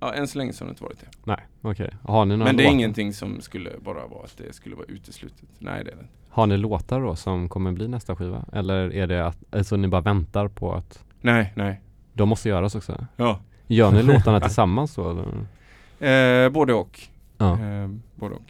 [0.00, 1.06] ja, än så länge så har det inte varit det.
[1.24, 1.94] Nej, okej.
[2.02, 2.74] Har ni några Men det är låtar?
[2.74, 5.48] ingenting som skulle bara vara att det skulle vara uteslutet.
[5.58, 6.12] Nej, det är det inte.
[6.28, 8.44] Har ni låtar då som kommer bli nästa skiva?
[8.52, 11.80] Eller är det att, alltså ni bara väntar på att Nej, nej.
[12.12, 13.06] de måste göras också?
[13.16, 13.40] Ja.
[13.66, 15.10] Gör ni låtarna tillsammans då?
[15.10, 16.44] Eller?
[16.44, 17.00] Eh, både och.
[17.38, 17.60] Ja.
[17.60, 18.42] Eh, både och.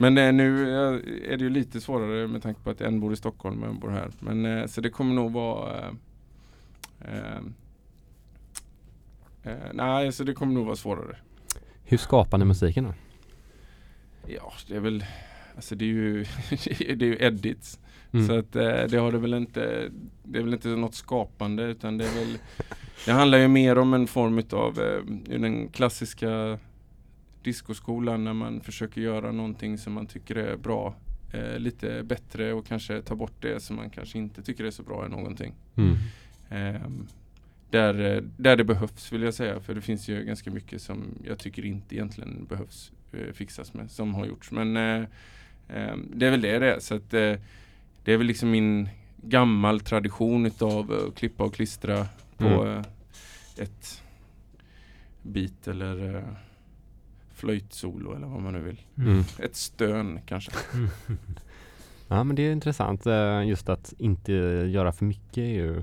[0.00, 3.12] Men eh, nu eh, är det ju lite svårare med tanke på att en bor
[3.12, 4.10] i Stockholm och en bor här.
[4.18, 5.94] Men eh, så det kommer nog vara
[7.00, 7.36] eh,
[9.42, 11.16] eh, Nej, så det kommer nog vara svårare.
[11.84, 12.94] Hur skapar ni musiken då?
[14.26, 15.04] Ja, det är väl
[15.56, 16.24] Alltså det är ju,
[16.78, 17.78] det är ju edits.
[18.12, 18.26] Mm.
[18.26, 19.90] Så att det har det väl inte
[20.22, 22.38] Det är väl inte något skapande utan det är väl
[23.06, 24.74] Det handlar ju mer om en form utav
[25.26, 26.58] den klassiska
[27.42, 30.94] discoskolan när man försöker göra någonting som man tycker är bra
[31.32, 34.82] eh, lite bättre och kanske ta bort det som man kanske inte tycker är så
[34.82, 35.54] bra i någonting.
[35.76, 35.96] Mm.
[36.50, 37.06] Ehm,
[37.70, 41.04] där, eh, där det behövs vill jag säga för det finns ju ganska mycket som
[41.24, 44.50] jag tycker inte egentligen behövs eh, fixas med som har gjorts.
[44.50, 45.04] Men eh,
[45.68, 46.78] ehm, det är väl det det är.
[46.80, 47.34] Så att, eh,
[48.04, 48.88] det är väl liksom min
[49.22, 52.78] gammal tradition utav att klippa och klistra på Mm.
[52.78, 52.84] eh,
[53.56, 54.02] ett
[55.22, 56.24] bit eller
[57.40, 58.80] flöjtsolo eller vad man nu vill.
[58.98, 59.22] Mm.
[59.38, 60.50] Ett stön kanske.
[62.12, 64.32] Ja men det är intressant eh, just att inte
[64.72, 65.82] göra för mycket är ju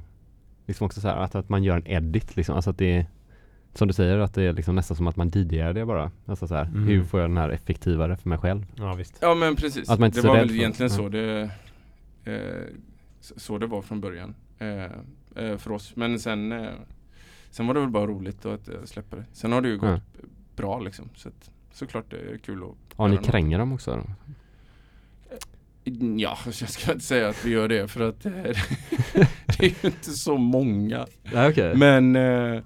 [0.65, 3.05] liksom också så här att, att man gör en edit liksom, alltså att det är
[3.73, 6.11] som du säger att det är liksom nästan som att man DJar det bara.
[6.25, 6.83] Alltså så här, Mm.
[6.87, 8.65] hur får jag den här effektivare för mig själv?
[8.75, 9.17] Ja visst.
[9.21, 9.89] Ja men precis.
[9.89, 11.49] Att man inte det var väl egentligen så det
[12.25, 12.39] eh,
[13.21, 14.83] så- det var från början eh,
[15.45, 15.95] eh, för oss.
[15.95, 16.69] Men sen eh,
[17.51, 19.25] Sen var det väl bara roligt då att eh, släppa det.
[19.33, 19.99] Sen har det ju gått Ja.
[20.57, 21.09] Bra liksom.
[21.15, 23.91] Så att, såklart det är kul att Ja ni kränger dem också?
[23.95, 24.31] Då?
[26.17, 28.31] Ja, jag ska inte säga att vi gör det för att eh,
[29.45, 31.07] det är ju inte så många.
[31.33, 31.75] Ja, okej.
[31.75, 32.61] Men eh,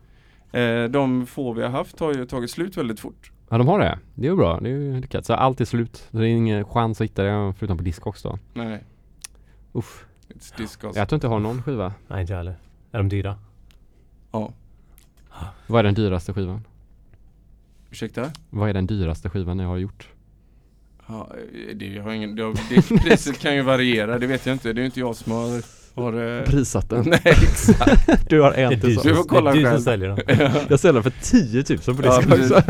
[0.61, 3.31] eh, de få vi har haft har ju tagit slut väldigt fort.
[3.49, 3.99] Ja de har det?
[4.15, 5.25] Det är ju bra, det är ju lyckat.
[5.25, 6.07] Så allt är slut.
[6.11, 8.39] Det är ingen chans att hitta det förutom på Discogs då?
[8.53, 8.83] Nej,
[9.71, 10.05] Uff.
[10.29, 10.91] it's.
[10.95, 11.93] Jag tror inte jag har någon skiva.
[12.07, 12.55] Nej inte jag heller.
[12.91, 13.37] Är de dyra?
[14.31, 14.53] Ja,
[15.67, 16.61] Vad är den dyraste skivan?
[17.91, 18.31] Ursäkta?
[18.49, 20.09] Vad är den dyraste skivan ni har gjort?
[21.07, 24.73] Ja, eh, det, har ingen, det, det, priset kan ju variera, det vet jag inte.
[24.73, 25.63] Det är ju inte jag som har,
[25.95, 27.03] har eh, Prisat den?
[27.09, 28.09] Nej exakt.
[28.29, 29.07] Du har Det en till du så.
[29.07, 30.17] Du får kolla det är du som säljer dem.
[30.69, 32.51] Jag säljer den för 10 000 på Ja, precis.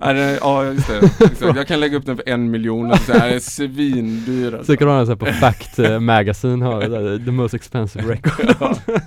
[0.00, 1.56] Ja, det- Ja just det, exakt.
[1.56, 4.72] Jag kan lägga upp den för en miljon säga, det är svindyr alltså.
[4.72, 7.30] Så kan du ha den så här på Fact eh, Magazine har det där, the
[7.30, 8.54] most expensive record.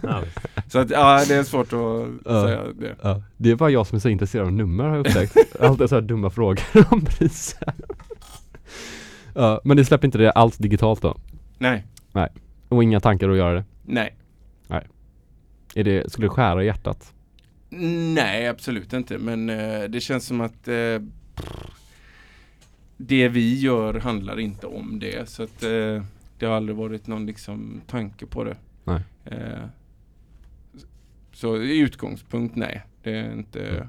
[0.03, 0.21] ja.
[0.67, 1.79] Så att ja, det är svårt att
[2.25, 2.43] Ja.
[2.45, 2.95] säga det.
[3.01, 5.37] Ja, det är bara jag som är så intresserad av nummer har jag upptäckt.
[5.61, 7.73] Alltid så här dumma frågor om priser.
[9.35, 11.17] Ja, men ni släpper inte det alls digitalt då?
[11.57, 11.85] Nej,
[12.71, 13.63] Och inga tankar att göra det?
[13.85, 14.15] nej.
[15.75, 17.13] Är det, skulle det skära i hjärtat?
[17.69, 19.17] Nej, absolut inte.
[19.17, 21.01] Men eh, det känns som att eh,
[22.97, 25.29] det vi gör handlar inte om det.
[25.29, 26.03] Så att eh,
[26.39, 28.57] det har aldrig varit någon liksom tanke på det.
[28.83, 29.01] Nej.
[29.25, 29.65] Eh,
[31.33, 32.81] så i utgångspunkt, nej.
[33.03, 33.67] Det är inte...
[33.67, 33.87] Mm.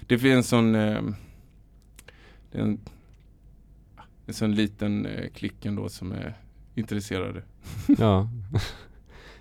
[0.00, 0.74] Det finns en sån...
[0.74, 1.02] Eh,
[2.52, 2.80] det är en,
[4.26, 6.34] en sån liten eh, klick ändå som är
[6.76, 7.42] intresserade.
[7.98, 8.28] Ja.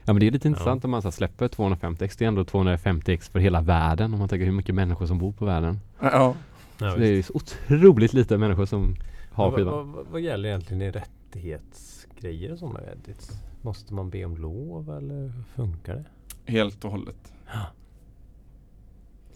[0.07, 2.15] Ja men det är lite intressant om man så släpper 250x.
[2.17, 5.31] Det är ändå 250x för hela världen om man tänker hur mycket människor som bor
[5.31, 5.79] på världen.
[5.99, 6.35] Ja.
[6.77, 8.95] Ja, Så det är så otroligt lite människor som
[9.31, 9.91] har vad, skivan.
[9.91, 13.31] vad, vad gäller egentligen i rättighetsgrejer och sådana edits?
[13.61, 16.05] Måste man be om lov eller hur funkar det?
[16.51, 17.33] Helt och hållet.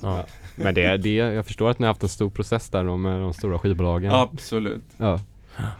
[0.02, 0.26] Ja.
[0.56, 3.22] Men det, det, jag förstår att ni har haft en stor process där då med
[3.22, 4.12] de stora skivbolagen.
[4.12, 4.84] Absolut.
[4.98, 5.20] Ja.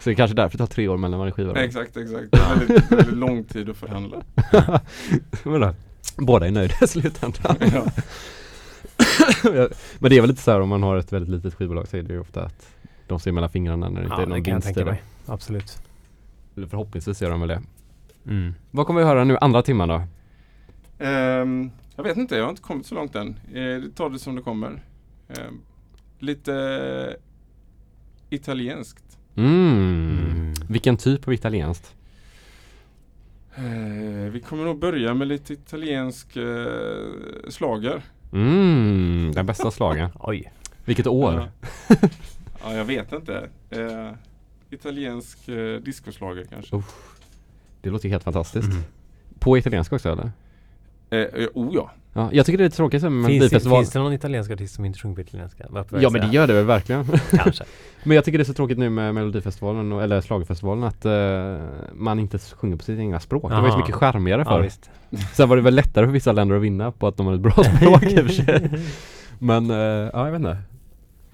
[0.00, 1.60] Så det är kanske därför det tar tre år mellan varje skiva då.
[1.60, 2.30] Exakt, exakt.
[2.32, 4.22] Det är väldigt, väldigt lång tid att förhandla.
[5.44, 5.74] Men då,
[6.16, 7.56] Båda är nöjda i slutändan.
[7.72, 7.86] Ja.
[9.98, 11.96] Men det är väl lite så här om man har ett väldigt litet skivbolag så
[11.96, 12.68] är det ju ofta att
[13.06, 14.74] de ser mellan fingrarna när det inte Ja, är någon det kan jag vinst i
[14.74, 14.90] tänka det.
[14.90, 15.02] mig.
[15.26, 15.78] Absolut.
[16.56, 17.62] Eller förhoppningsvis gör de väl det.
[18.26, 18.54] Mm.
[18.70, 20.02] Vad kommer vi höra nu andra timman då?
[20.98, 23.28] Ehm, jag vet inte, jag har inte kommit så långt än.
[23.54, 24.82] Eh, ta det som det kommer.
[25.28, 25.60] Ehm,
[26.18, 27.16] lite
[28.30, 29.18] italienskt.
[29.36, 30.30] Mm.
[30.30, 30.54] Mm.
[30.68, 31.94] Vilken typ av italienskt?
[33.54, 37.08] Eh, vi kommer nog börja med lite italiensk eh,
[37.48, 38.02] slager.
[38.32, 40.10] Mm, den bästa slagen.
[40.20, 40.52] Oj.
[40.84, 41.50] Vilket år?
[41.88, 41.96] Ja.
[42.64, 43.48] ja, jag vet inte.
[43.70, 44.10] Eh,
[44.70, 46.76] italiensk eh, discoslager kanske.
[46.76, 46.84] Oh.
[47.82, 48.70] Det låter helt fantastiskt.
[48.70, 48.82] Mm.
[49.38, 50.30] På italienska också eller?
[51.10, 51.90] Eh, oh ja.
[52.12, 53.78] Ja, jag tycker det är tråkigt med Finns, det, Melodifestival.
[53.82, 55.64] finns det någon italiensk artist som inte sjunger på italienska?
[55.90, 57.04] Ja men det gör det väl verkligen.
[57.30, 57.64] Kanske.
[58.04, 61.56] Men jag tycker det är så tråkigt nu med Melodifestivalen och, eller Schlagerfestivalen att eh,
[61.94, 63.42] man inte sjunger på sitt egna språk.
[63.42, 63.78] Det var ju så Aha.
[63.78, 64.62] mycket charmigare Ja, förr.
[64.62, 64.90] visst.
[65.36, 67.40] Sen var det väl lättare för vissa länder att vinna på att de har ett
[67.40, 68.70] bra språk i och för sig.
[69.38, 70.56] Men eh, ja, jag vet inte.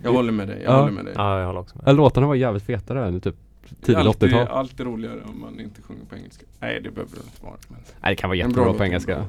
[0.03, 0.63] Jag håller med dig.
[0.65, 0.81] Jag Ja.
[0.81, 1.15] håller med dig.
[1.17, 1.89] Ja, jag håller också med.
[1.89, 4.57] Eller Låtarna var jävligt fetare än typ Det är tidigt alltid, 80-tal.
[4.57, 6.45] alltid roligare om man inte sjunger på engelska.
[6.61, 7.55] Nej, det behöver det inte vara.
[7.69, 9.25] Men Nej det kan vara jättebra på engelska.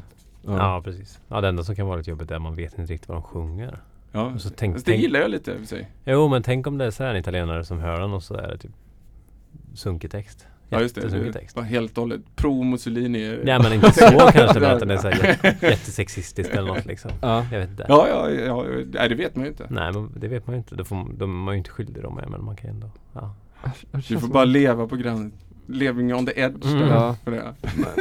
[0.47, 0.57] Ja.
[0.57, 1.19] Ja, precis.
[1.27, 3.17] Ja, det enda som kan vara lite jobbigt är att man vet inte riktigt vad
[3.17, 3.79] de sjunger.
[4.11, 5.91] ja, Och så tänk- Fast det tänk- gillar jag lite i sig.
[6.05, 8.33] Jo, men tänk om det är så här en italienare som hör den och så
[8.33, 8.71] är det typ
[9.73, 10.47] sunkig text.
[10.69, 11.55] Ja just det, text.
[11.55, 13.39] var helt och hållet pro Mussolini.
[13.43, 15.09] Nej men inte så kanske men att den är så
[15.65, 17.11] jättesexistisk eller något liksom.
[17.21, 17.45] Ja.
[17.51, 17.85] Jag vet inte.
[17.89, 19.67] Ja, ja, ja, nej det vet man ju inte.
[19.69, 20.75] Nej men det vet man ju inte.
[20.75, 22.89] Det får, de är ju inte skyldiga de är men man kan ju ändå.
[23.13, 23.35] Ja.
[24.07, 25.31] Du får bara leva på grann.
[25.67, 26.65] Living on the edge.
[26.65, 26.87] Mm.
[26.87, 27.15] Ja.
[27.23, 27.53] för det.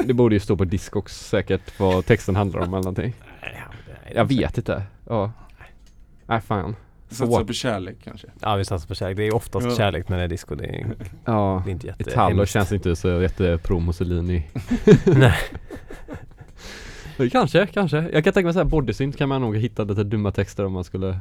[0.05, 3.15] Det borde ju stå på Discogs säkert vad texten handlar om eller någonting.
[4.15, 4.83] Jag vet inte.
[5.09, 5.33] Ja.
[6.27, 6.77] Nej fan.
[7.09, 8.27] Satsa på kärlek kanske.
[8.41, 9.17] Ja vi satsar på kärlek.
[9.17, 9.77] Det är oftast Ja.
[9.77, 10.55] kärlek när det är disco.
[10.55, 10.87] Det är,
[11.25, 12.53] Ja, det är inte jätte Italo hemskt.
[12.53, 14.47] känns inte så jätte pro Mussolini.
[15.07, 15.35] Nej.
[17.33, 17.97] Kanske, kanske.
[18.13, 20.85] Jag kan tänka mig såhär bodysynth kan man nog hitta lite dumma texter om man
[20.85, 21.19] skulle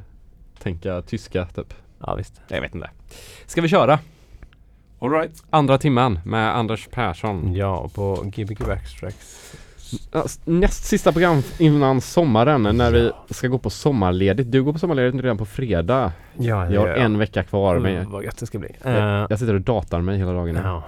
[0.60, 1.74] tänka tyska typ.
[2.00, 2.42] Ja visst.
[2.48, 2.90] Jag vet inte.
[3.46, 4.00] Ska vi köra?
[5.00, 5.44] Alright.
[5.50, 7.54] Andra timman med Anders Persson.
[7.56, 9.56] Ja, på Gbg Extracts.
[10.12, 14.52] Ja, s- Näst sista program innan sommaren när vi ska gå på sommarledigt.
[14.52, 16.12] Du går på sommarledigt redan på fredag.
[16.38, 17.76] Ja, Jag har en vecka kvar.
[17.76, 18.70] Mm, Men vad gött det ska bli.
[18.84, 20.60] jag, Eh, jag sitter och datar mig hela dagen.
[20.64, 20.84] ja.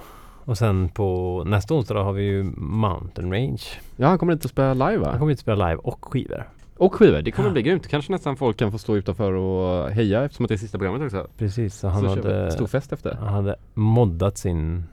[0.46, 3.62] Och sen på nästa onsdag har vi ju Mountain Range.
[3.96, 5.10] Ja, han kommer inte att spela live va?
[5.10, 6.48] Han kommer inte spela live och skivor.
[6.78, 7.22] Och skivor.
[7.22, 7.54] Det kommer Ja.
[7.54, 7.88] bli grymt.
[7.88, 11.02] Kanske nästan folk kan få stå utanför och heja eftersom att det är sista programmet
[11.02, 11.28] också.
[11.38, 13.14] Precis, så han så hade, stor fest efter.
[13.16, 14.84] han hade moddat sin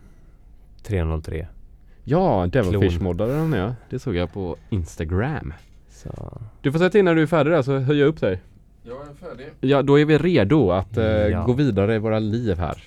[0.82, 1.46] 303.
[2.04, 3.04] Ja, Devilfish Klon.
[3.04, 3.74] moddade den ja.
[3.90, 5.52] Det såg jag på Instagram.
[5.90, 8.40] Så Du får säga till när du är färdig där så höjer jag upp dig.
[8.82, 9.46] Jag är färdig.
[9.60, 11.44] Ja, då är vi redo att eh, Ja.
[11.44, 12.82] gå vidare i våra liv här.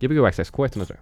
[0.00, 0.92] Gbg Access K103.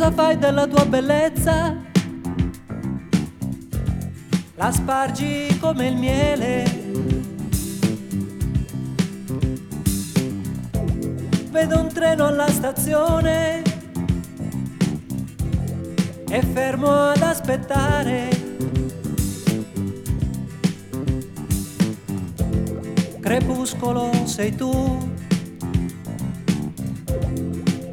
[0.00, 1.76] Cosa fai della tua bellezza?
[4.54, 6.64] La spargi come il miele.
[11.50, 13.60] Vedo un treno alla stazione.
[16.30, 18.28] È fermo ad aspettare.
[23.20, 25.09] Crepuscolo sei tu.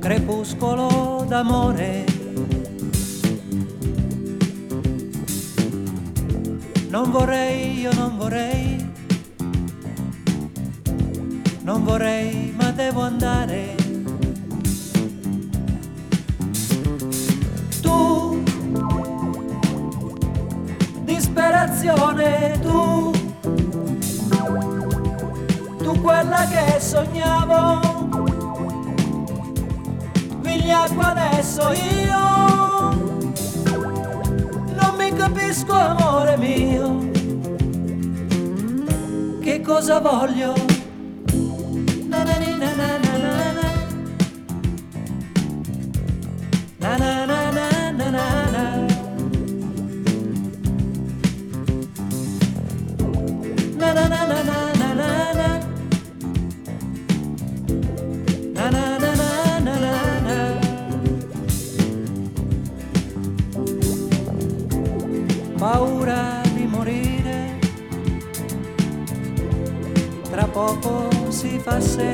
[0.08, 2.06] Crepuscolo d'amore.
[6.88, 8.90] Non vorrei, io non vorrei,
[11.64, 13.76] non vorrei, ma devo andare.
[17.82, 18.44] Tu,
[21.04, 23.12] disperazione, tu,
[25.80, 27.87] tu quella che sognavo
[30.68, 32.20] Vigliacqua adesso io.
[34.76, 37.10] Non mi capisco amore mio
[39.40, 40.67] che cosa voglio
[71.78, 72.07] I say.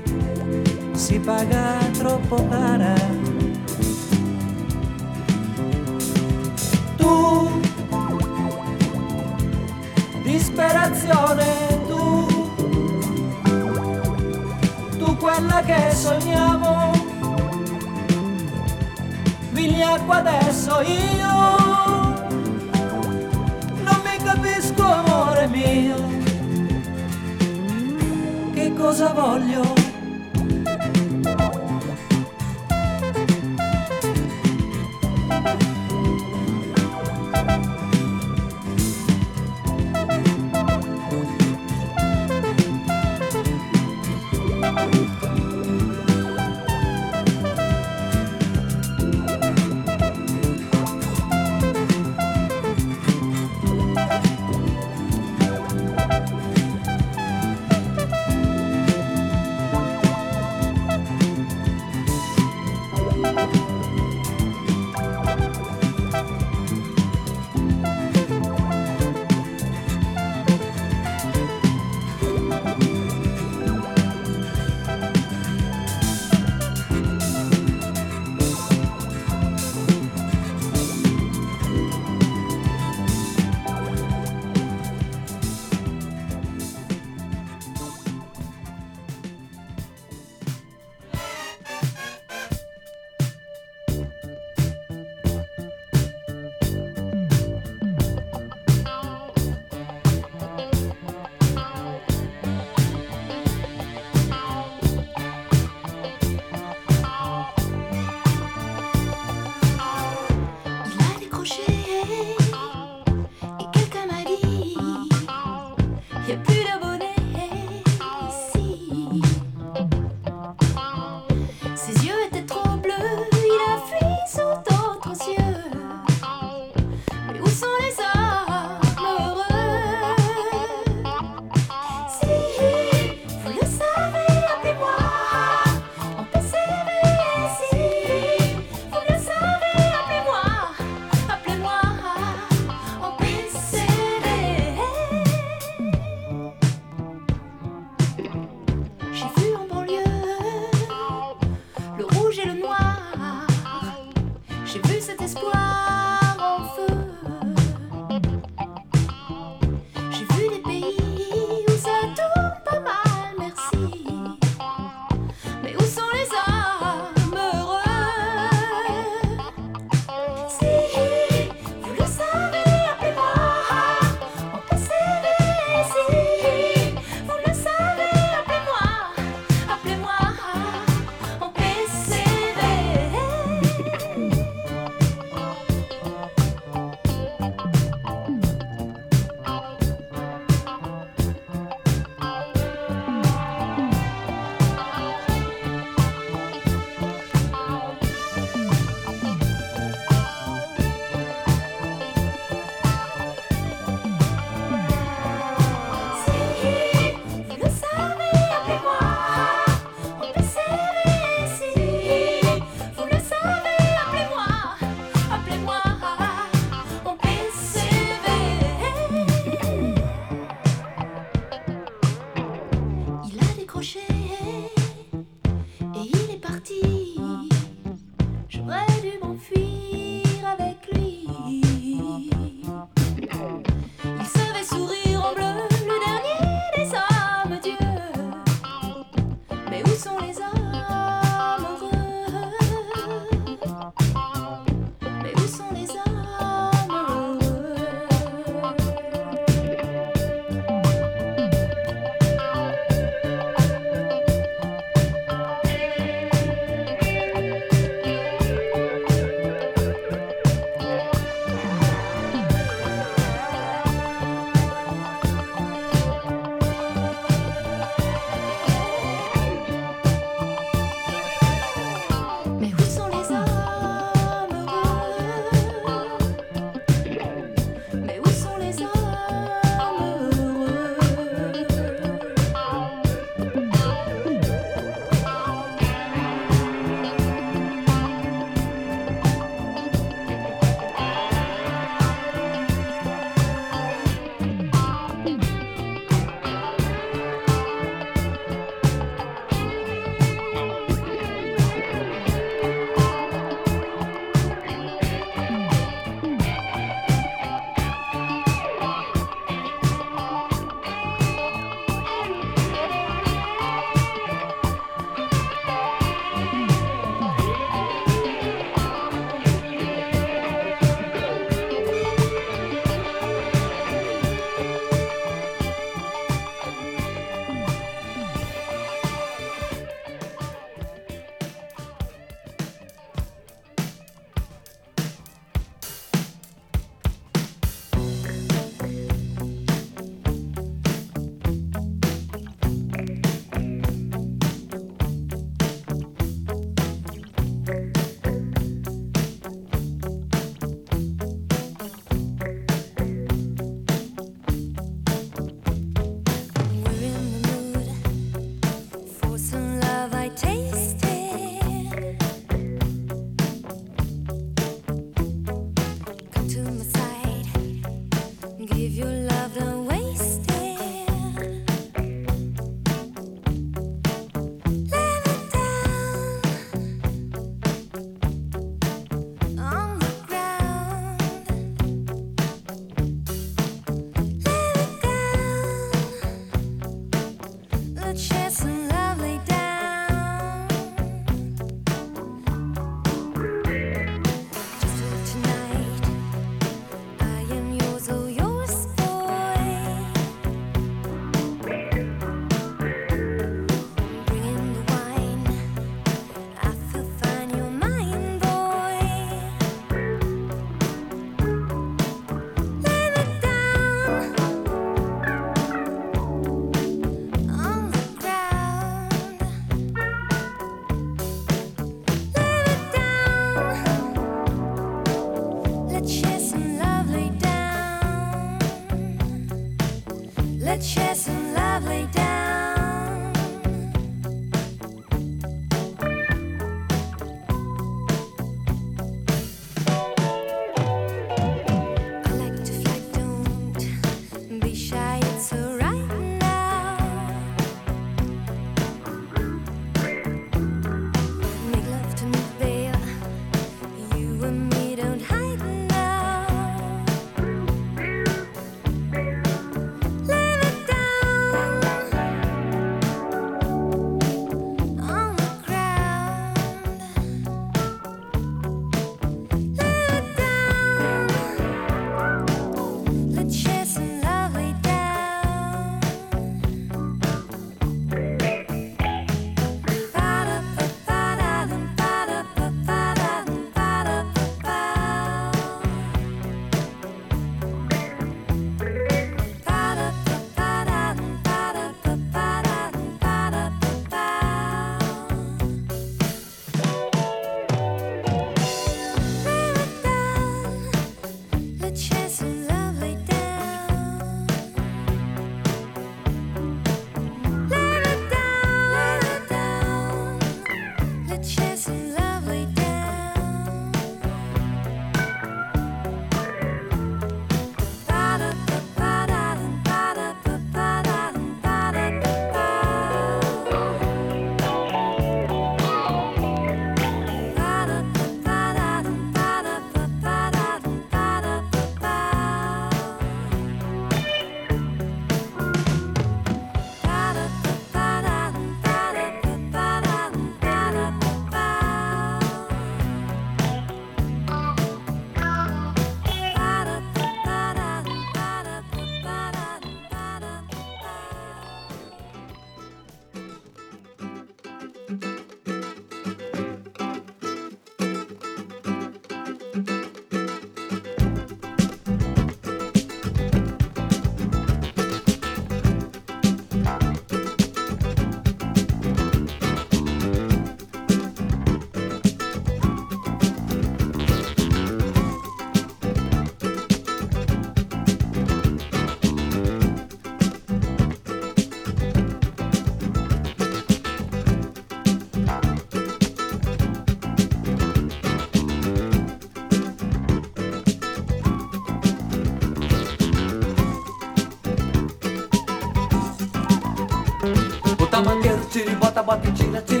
[598.71, 600.00] tira e bota, bota e tira, tira.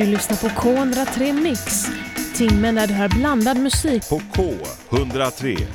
[0.00, 1.86] Du lyssnar på K103 Mix.
[2.34, 4.08] Timmen där du hör blandad musik.
[4.08, 5.66] På K103.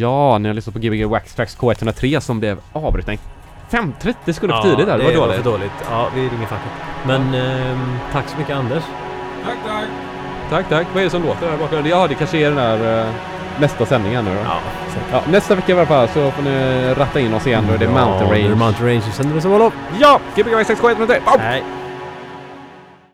[0.00, 3.18] Ja, ni har lyssnat på Gbg Wax Tracks K103 som blev avbruten
[3.70, 5.42] 5.30 skulle för tidigt där, det var det var dåligt.
[5.42, 5.72] för dåligt.
[5.90, 6.72] Ja, vi ringer facket.
[7.06, 8.82] Men ehm, tack så mycket Anders.
[9.44, 9.88] Tack, tack.
[10.50, 10.86] Tack, tack.
[10.92, 11.86] Vad är det som låter där bakom?
[11.86, 13.14] Ja, det kanske är den där eh,
[13.60, 14.40] nästa sändningen nu då.
[14.44, 14.58] Ja.
[15.12, 17.76] Ja, nästa vecka i alla fall så får ni ratta in oss igen då.
[17.76, 18.48] Det är Mountain Ja, nu är Range.
[18.48, 19.00] det Mountain Range.
[19.12, 19.48] Sen är det så
[20.00, 20.20] Ja!
[20.36, 21.18] Gbg Wax Tracks K103!
[21.26, 21.38] Au!
[21.38, 21.62] Nej.